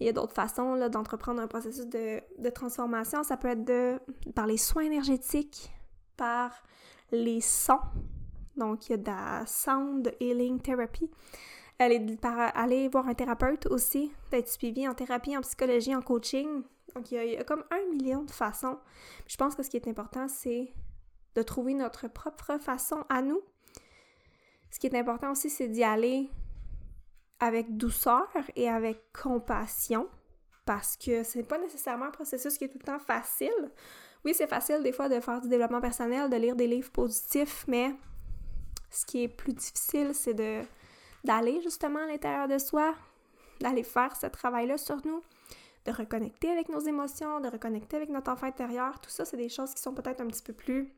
il 0.00 0.06
y 0.06 0.08
a 0.08 0.12
d'autres 0.12 0.34
façons 0.34 0.88
d'entreprendre 0.88 1.40
un 1.40 1.46
processus 1.46 1.86
de, 1.86 2.50
transformation. 2.50 3.22
Ça 3.22 3.36
peut 3.36 3.48
être 3.48 3.64
de, 3.64 4.00
par 4.34 4.48
les 4.48 4.56
soins 4.56 4.82
énergétiques, 4.82 5.70
par 6.16 6.50
les 7.12 7.40
sons. 7.40 7.78
Donc, 8.60 8.88
il 8.88 8.90
y 8.90 8.94
a 8.94 8.98
de 8.98 9.06
la 9.06 9.46
Sound 9.46 10.14
Healing 10.20 10.60
Therapy. 10.60 11.10
Aller, 11.78 12.88
voir 12.88 13.08
un 13.08 13.14
thérapeute 13.14 13.64
aussi, 13.66 14.12
d'être 14.30 14.48
suivi 14.48 14.86
en 14.86 14.92
thérapie, 14.94 15.34
en 15.34 15.40
psychologie, 15.40 15.96
en 15.96 16.02
coaching. 16.02 16.62
Donc, 16.94 17.10
il 17.10 17.24
y, 17.24 17.36
a, 17.38 17.44
comme 17.44 17.64
un 17.70 17.90
million 17.90 18.22
de 18.22 18.30
façons. 18.30 18.78
je 19.26 19.36
pense 19.38 19.54
que 19.54 19.62
ce 19.62 19.70
qui 19.70 19.78
est 19.78 19.88
important, 19.88 20.28
c'est 20.28 20.74
de 21.34 21.42
trouver 21.42 21.72
notre 21.72 22.06
propre 22.08 22.58
façon 22.60 23.02
à 23.08 23.22
nous. 23.22 23.40
Ce 24.70 24.78
qui 24.78 24.88
est 24.88 24.94
important 24.94 25.32
aussi, 25.32 25.48
c'est 25.48 25.68
d'y 25.68 25.82
aller 25.82 26.28
avec 27.38 27.78
douceur 27.78 28.28
et 28.56 28.68
avec 28.68 29.00
compassion 29.14 30.06
parce 30.66 30.98
que 30.98 31.22
c'est 31.22 31.44
pas 31.44 31.58
nécessairement 31.58 32.06
un 32.06 32.10
processus 32.10 32.58
qui 32.58 32.64
est 32.64 32.68
tout 32.68 32.78
le 32.78 32.84
temps 32.84 32.98
facile. 32.98 33.72
Oui, 34.22 34.34
c'est 34.34 34.46
facile 34.46 34.82
des 34.82 34.92
fois 34.92 35.08
de 35.08 35.18
faire 35.18 35.40
du 35.40 35.48
développement 35.48 35.80
personnel, 35.80 36.28
de 36.28 36.36
lire 36.36 36.54
des 36.54 36.66
livres 36.66 36.90
positifs, 36.90 37.64
mais 37.66 37.94
ce 38.90 39.06
qui 39.06 39.24
est 39.24 39.28
plus 39.28 39.52
difficile, 39.52 40.14
c'est 40.14 40.34
de 40.34 40.62
d'aller 41.24 41.60
justement 41.60 42.00
à 42.00 42.06
l'intérieur 42.06 42.48
de 42.48 42.58
soi, 42.58 42.94
d'aller 43.60 43.82
faire 43.82 44.16
ce 44.16 44.26
travail-là 44.26 44.78
sur 44.78 44.96
nous, 45.06 45.22
de 45.84 45.92
reconnecter 45.92 46.50
avec 46.50 46.68
nos 46.68 46.80
émotions, 46.80 47.40
de 47.40 47.48
reconnecter 47.48 47.96
avec 47.96 48.08
notre 48.08 48.30
enfant 48.30 48.46
intérieur. 48.46 48.98
Tout 49.00 49.10
ça, 49.10 49.24
c'est 49.24 49.36
des 49.36 49.48
choses 49.48 49.74
qui 49.74 49.82
sont 49.82 49.94
peut-être 49.94 50.20
un 50.20 50.26
petit 50.26 50.42
peu 50.42 50.52
plus 50.52 50.94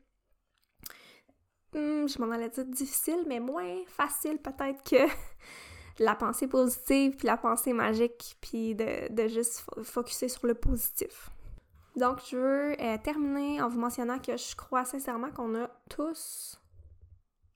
hmm, 1.73 2.07
je 2.07 2.19
m'en 2.19 2.31
allais 2.31 2.49
dire 2.49 2.65
difficile, 2.65 3.23
mais 3.27 3.39
moins 3.39 3.83
facile 3.87 4.37
peut-être 4.37 4.83
que 4.89 5.11
la 5.99 6.15
pensée 6.15 6.47
positive, 6.47 7.15
puis 7.17 7.27
la 7.27 7.37
pensée 7.37 7.73
magique, 7.73 8.37
puis 8.41 8.75
de, 8.75 9.27
juste 9.27 9.65
focuser 9.83 10.29
sur 10.29 10.47
le 10.47 10.55
positif. 10.55 11.29
Donc, 11.95 12.19
je 12.27 12.37
veux 12.37 12.81
euh, 12.81 12.97
terminer 13.03 13.61
en 13.61 13.69
vous 13.69 13.79
mentionnant 13.79 14.17
que 14.17 14.35
je 14.35 14.55
crois 14.55 14.83
sincèrement 14.83 15.29
qu'on 15.29 15.53
a 15.55 15.69
tous 15.89 16.59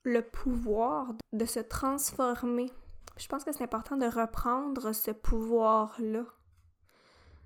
le 0.08 0.22
pouvoir 0.22 1.12
de 1.32 1.44
se 1.44 1.60
transformer. 1.60 2.70
Je 3.16 3.26
pense 3.28 3.44
que 3.44 3.52
c'est 3.52 3.64
important 3.64 3.96
de 3.96 4.06
reprendre 4.06 4.92
ce 4.92 5.10
pouvoir-là. 5.10 6.24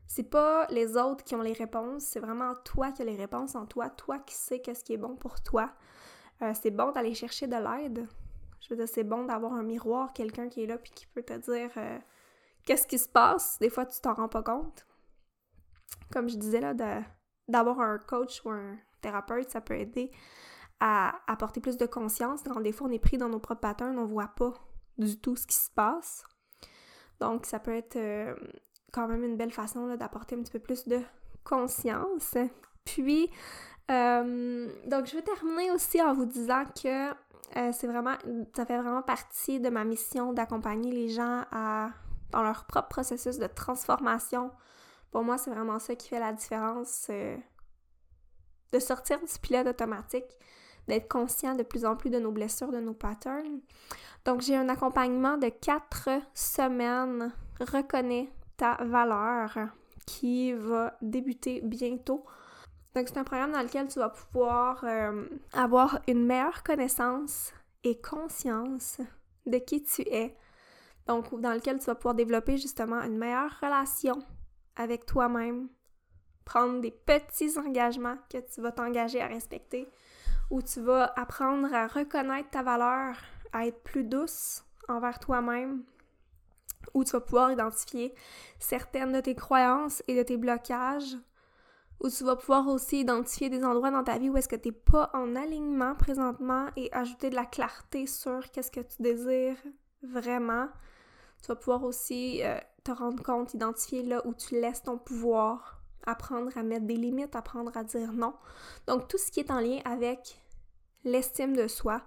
C'est 0.07 0.29
pas 0.29 0.67
les 0.69 0.97
autres 0.97 1.25
qui 1.25 1.35
ont 1.35 1.43
les 1.43 1.55
réponses, 1.55 2.05
c'est 2.05 2.21
vraiment 2.21 2.55
toi 2.65 2.93
qui 2.93 3.03
as 3.03 3.05
les 3.05 3.17
réponses 3.17 3.55
en 3.55 3.67
toi, 3.67 3.89
toi 3.89 4.19
qui 4.19 4.35
sais 4.35 4.61
qu'est-ce 4.61 4.85
qui 4.85 4.93
est 4.93 4.99
bon 4.99 5.17
pour 5.17 5.43
toi. 5.43 5.73
Euh, 6.43 6.53
c'est 6.61 6.71
bon 6.71 6.93
d'aller 6.93 7.15
chercher 7.15 7.47
de 7.47 7.57
l'aide. 7.57 8.07
Je 8.61 8.69
veux 8.69 8.77
dire, 8.77 8.89
c'est 8.89 9.05
bon 9.05 9.25
d'avoir 9.25 9.55
un 9.55 9.63
miroir, 9.63 10.13
quelqu'un 10.13 10.49
qui 10.49 10.63
est 10.63 10.67
là 10.67 10.79
puis 10.79 10.93
qui 10.95 11.07
peut 11.07 11.23
te 11.23 11.33
dire 11.33 11.71
euh, 11.77 11.99
qu'est-ce 12.67 12.87
qui 12.87 12.99
se 12.99 13.09
passe? 13.09 13.59
Des 13.59 13.71
fois, 13.71 13.87
tu 13.87 14.01
t'en 14.01 14.15
rends 14.15 14.29
pas 14.29 14.43
compte. 14.43 14.87
Comme 16.13 16.29
je 16.29 16.37
disais 16.37 16.61
là, 16.61 16.75
d'avoir 17.49 17.81
un 17.81 17.99
coach 17.99 18.43
ou 18.45 18.51
un 18.51 18.77
thérapeute, 19.01 19.51
ça 19.51 19.61
peut 19.61 19.79
aider 19.79 20.13
à 20.85 21.15
apporter 21.29 21.61
plus 21.61 21.77
de 21.77 21.87
conscience. 21.87 22.41
Quand 22.43 22.61
des 22.61 22.73
fois, 22.73 22.89
on 22.89 22.91
est 22.91 22.99
pris 22.99 23.17
dans 23.17 23.29
nos 23.29 23.39
propres 23.39 23.61
patterns, 23.61 23.97
on 24.01 24.05
voit 24.05 24.33
pas 24.35 24.53
du 24.99 25.17
tout 25.17 25.37
ce 25.37 25.47
qui 25.47 25.55
se 25.55 25.71
passe. 25.71 26.25
Donc, 27.21 27.47
ça 27.47 27.61
peut 27.61 27.73
être 27.73 27.95
euh, 27.95 28.35
quand 28.93 29.07
même 29.07 29.23
une 29.23 29.37
belle 29.37 29.53
façon 29.53 29.95
d'apporter 29.95 30.35
un 30.35 30.43
petit 30.43 30.51
peu 30.51 30.59
plus 30.59 30.89
de 30.89 30.99
conscience. 31.45 32.35
Puis, 32.85 33.31
euh, 33.93 34.69
donc, 34.87 35.07
je 35.07 35.15
vais 35.15 35.23
terminer 35.23 35.71
aussi 35.71 36.03
en 36.03 36.15
vous 36.15 36.27
disant 36.27 36.65
que 36.65 37.11
euh, 37.11 37.71
c'est 37.73 37.87
vraiment, 37.87 38.17
ça 38.57 38.67
fait 38.67 38.77
vraiment 38.77 39.03
partie 39.03 39.61
de 39.61 39.69
ma 39.69 39.85
mission 39.85 40.33
d'accompagner 40.33 40.91
les 40.91 41.11
gens 41.11 41.45
à, 41.53 41.91
dans 42.31 42.43
leur 42.43 42.65
propre 42.65 42.89
processus 42.89 43.39
de 43.39 43.47
transformation. 43.47 44.51
Pour 45.13 45.23
moi, 45.23 45.39
c'est 45.39 45.51
vraiment 45.51 45.79
ça 45.79 45.95
qui 45.95 46.09
fait 46.09 46.19
la 46.19 46.33
différence. 46.33 47.09
De 47.09 48.79
sortir 48.81 49.21
du 49.21 49.39
pilote 49.41 49.67
automatique, 49.67 50.25
d'être 50.89 51.09
conscient 51.09 51.55
de 51.55 51.63
plus 51.63 51.85
en 51.85 51.97
plus 51.97 52.11
de 52.11 52.19
nos 52.19 52.33
blessures, 52.33 52.73
de 52.73 52.81
nos 52.81 52.95
patterns. 52.95 53.61
Donc, 54.25 54.41
j'ai 54.41 54.57
un 54.57 54.69
accompagnement 54.69 55.37
de 55.37 55.49
quatre 55.49 56.11
semaines. 56.35 57.33
Reconnais 57.61 58.31
ta 58.57 58.77
valeur 58.85 59.57
qui 60.07 60.53
va 60.53 60.97
débuter 61.01 61.61
bientôt. 61.63 62.25
Donc, 62.95 63.09
c'est 63.09 63.19
un 63.19 63.25
programme 63.25 63.53
dans 63.53 63.63
lequel 63.63 63.89
tu 63.89 63.99
vas 63.99 64.11
pouvoir 64.11 64.85
euh, 64.85 65.25
avoir 65.53 66.01
une 66.09 66.27
meilleure 66.27 66.63
connaissance 66.63 67.53
et 67.85 68.01
conscience 68.01 69.01
de 69.47 69.59
qui 69.59 69.83
tu 69.83 70.03
es. 70.03 70.37
Donc, 71.07 71.41
dans 71.41 71.53
lequel 71.53 71.79
tu 71.79 71.87
vas 71.87 71.95
pouvoir 71.95 72.15
développer 72.15 72.59
justement 72.59 73.01
une 73.03 73.17
meilleure 73.17 73.59
relation 73.61 74.23
avec 74.77 75.07
toi-même, 75.07 75.69
prendre 76.45 76.81
des 76.81 76.91
petits 76.91 77.59
engagements 77.59 78.17
que 78.31 78.39
tu 78.39 78.61
vas 78.61 78.73
t'engager 78.73 79.21
à 79.21 79.27
respecter, 79.27 79.89
où 80.53 80.61
tu 80.61 80.81
vas 80.83 81.13
apprendre 81.17 81.73
à 81.75 81.87
reconnaître 81.87 82.51
ta 82.51 82.63
valeur, 82.63 83.17
à 83.53 83.67
être 83.67 83.83
plus 83.83 84.05
douce 84.05 84.63
envers 84.87 85.19
toi-même, 85.19 85.83
où 86.93 87.05
tu 87.05 87.13
vas 87.13 87.21
pouvoir 87.21 87.51
identifier 87.51 88.15
certaines 88.61 89.13
de 89.13 89.21
tes 89.21 89.35
croyances 89.35 90.03
et 90.09 90.17
de 90.17 90.23
tes 90.23 90.37
blocages 90.37 91.17
où 92.01 92.11
tu 92.11 92.25
vas 92.25 92.37
pouvoir 92.37 92.67
aussi 92.67 93.01
identifier 93.01 93.49
des 93.49 93.65
endroits 93.65 93.93
dans 93.93 94.03
ta 94.03 94.19
vie 94.19 94.29
où 94.29 94.37
est-ce 94.37 94.49
que 94.49 94.57
tu 94.57 94.69
n'es 94.69 94.73
pas 94.73 95.11
en 95.15 95.37
alignement 95.37 95.95
présentement 95.95 96.67
et 96.77 96.93
ajouter 96.93 97.31
de 97.31 97.37
la 97.37 97.47
clarté 97.47 98.07
sur 98.07 98.51
qu'est-ce 98.51 98.73
que 98.73 98.81
tu 98.81 99.01
désires 99.01 99.57
vraiment. 100.03 100.67
Tu 101.41 101.47
vas 101.47 101.55
pouvoir 101.55 101.85
aussi 101.85 102.43
euh, 102.43 102.59
te 102.83 102.91
rendre 102.91 103.23
compte, 103.23 103.55
identifier 103.55 104.03
là 104.03 104.21
où 104.27 104.35
tu 104.35 104.61
laisses 104.61 104.83
ton 104.83 104.99
pouvoir, 104.99 105.81
apprendre 106.05 106.51
à 106.59 106.65
mettre 106.65 106.87
des 106.87 106.97
limites, 106.97 107.37
apprendre 107.37 107.77
à 107.77 107.85
dire 107.85 108.13
non. 108.13 108.35
Donc 108.89 109.07
tout 109.07 109.19
ce 109.19 109.31
qui 109.31 109.39
est 109.39 109.51
en 109.53 109.61
lien 109.61 109.79
avec 109.85 110.42
l'estime 111.05 111.57
de 111.57 111.67
soi. 111.67 112.03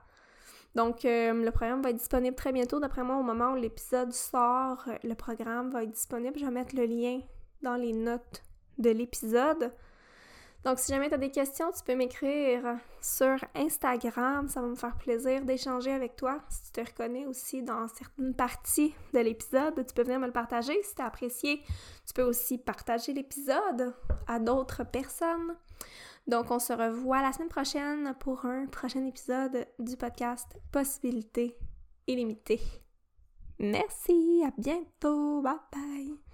Donc 0.75 1.05
euh, 1.05 1.34
le 1.34 1.51
programme 1.51 1.81
va 1.81 1.89
être 1.89 1.97
disponible 1.97 2.36
très 2.36 2.51
bientôt. 2.51 2.79
D'après 2.79 3.03
moi, 3.03 3.17
au 3.17 3.23
moment 3.23 3.53
où 3.53 3.55
l'épisode 3.55 4.12
sort, 4.12 4.84
le 5.03 5.13
programme 5.13 5.71
va 5.71 5.84
être 5.84 5.91
disponible. 5.91 6.38
Je 6.38 6.45
vais 6.45 6.51
mettre 6.51 6.75
le 6.75 6.86
lien 6.86 7.21
dans 7.62 7.75
les 7.75 7.93
notes 7.93 8.43
de 8.77 8.89
l'épisode. 8.89 9.71
Donc, 10.65 10.79
si 10.79 10.91
jamais 10.91 11.10
tu 11.10 11.13
as 11.13 11.19
des 11.19 11.29
questions, 11.29 11.71
tu 11.71 11.84
peux 11.84 11.93
m'écrire 11.93 12.79
sur 12.99 13.36
Instagram. 13.53 14.47
Ça 14.47 14.62
va 14.62 14.67
me 14.67 14.75
faire 14.75 14.97
plaisir 14.97 15.45
d'échanger 15.45 15.91
avec 15.91 16.15
toi. 16.15 16.41
Si 16.49 16.63
tu 16.63 16.71
te 16.71 16.81
reconnais 16.81 17.27
aussi 17.27 17.62
dans 17.62 17.88
certaines 17.88 18.34
parties 18.34 18.95
de 19.13 19.19
l'épisode, 19.19 19.86
tu 19.86 19.93
peux 19.93 20.01
venir 20.01 20.19
me 20.19 20.25
le 20.25 20.31
partager. 20.34 20.73
Si 20.81 20.95
tu 20.95 21.01
as 21.03 21.05
apprécié, 21.05 21.62
tu 22.08 22.13
peux 22.15 22.23
aussi 22.23 22.58
partager 22.58 23.13
l'épisode 23.13 23.93
à 24.25 24.39
d'autres 24.39 24.84
personnes. 24.84 25.55
Donc, 26.28 26.50
on 26.50 26.60
se 26.60 26.74
revoit 26.74 27.22
la 27.22 27.32
semaine 27.32 27.50
prochaine 27.50 28.16
pour 28.20 28.46
un 28.46 28.66
prochain 28.66 29.06
épisode 29.06 29.68
du 29.80 29.96
podcast 29.96 30.58
Possibilités 30.72 31.58
illimitées. 32.08 32.62
Merci, 33.60 34.44
à 34.46 34.52
bientôt, 34.58 35.42
bye 35.42 35.54
bye! 35.72 36.25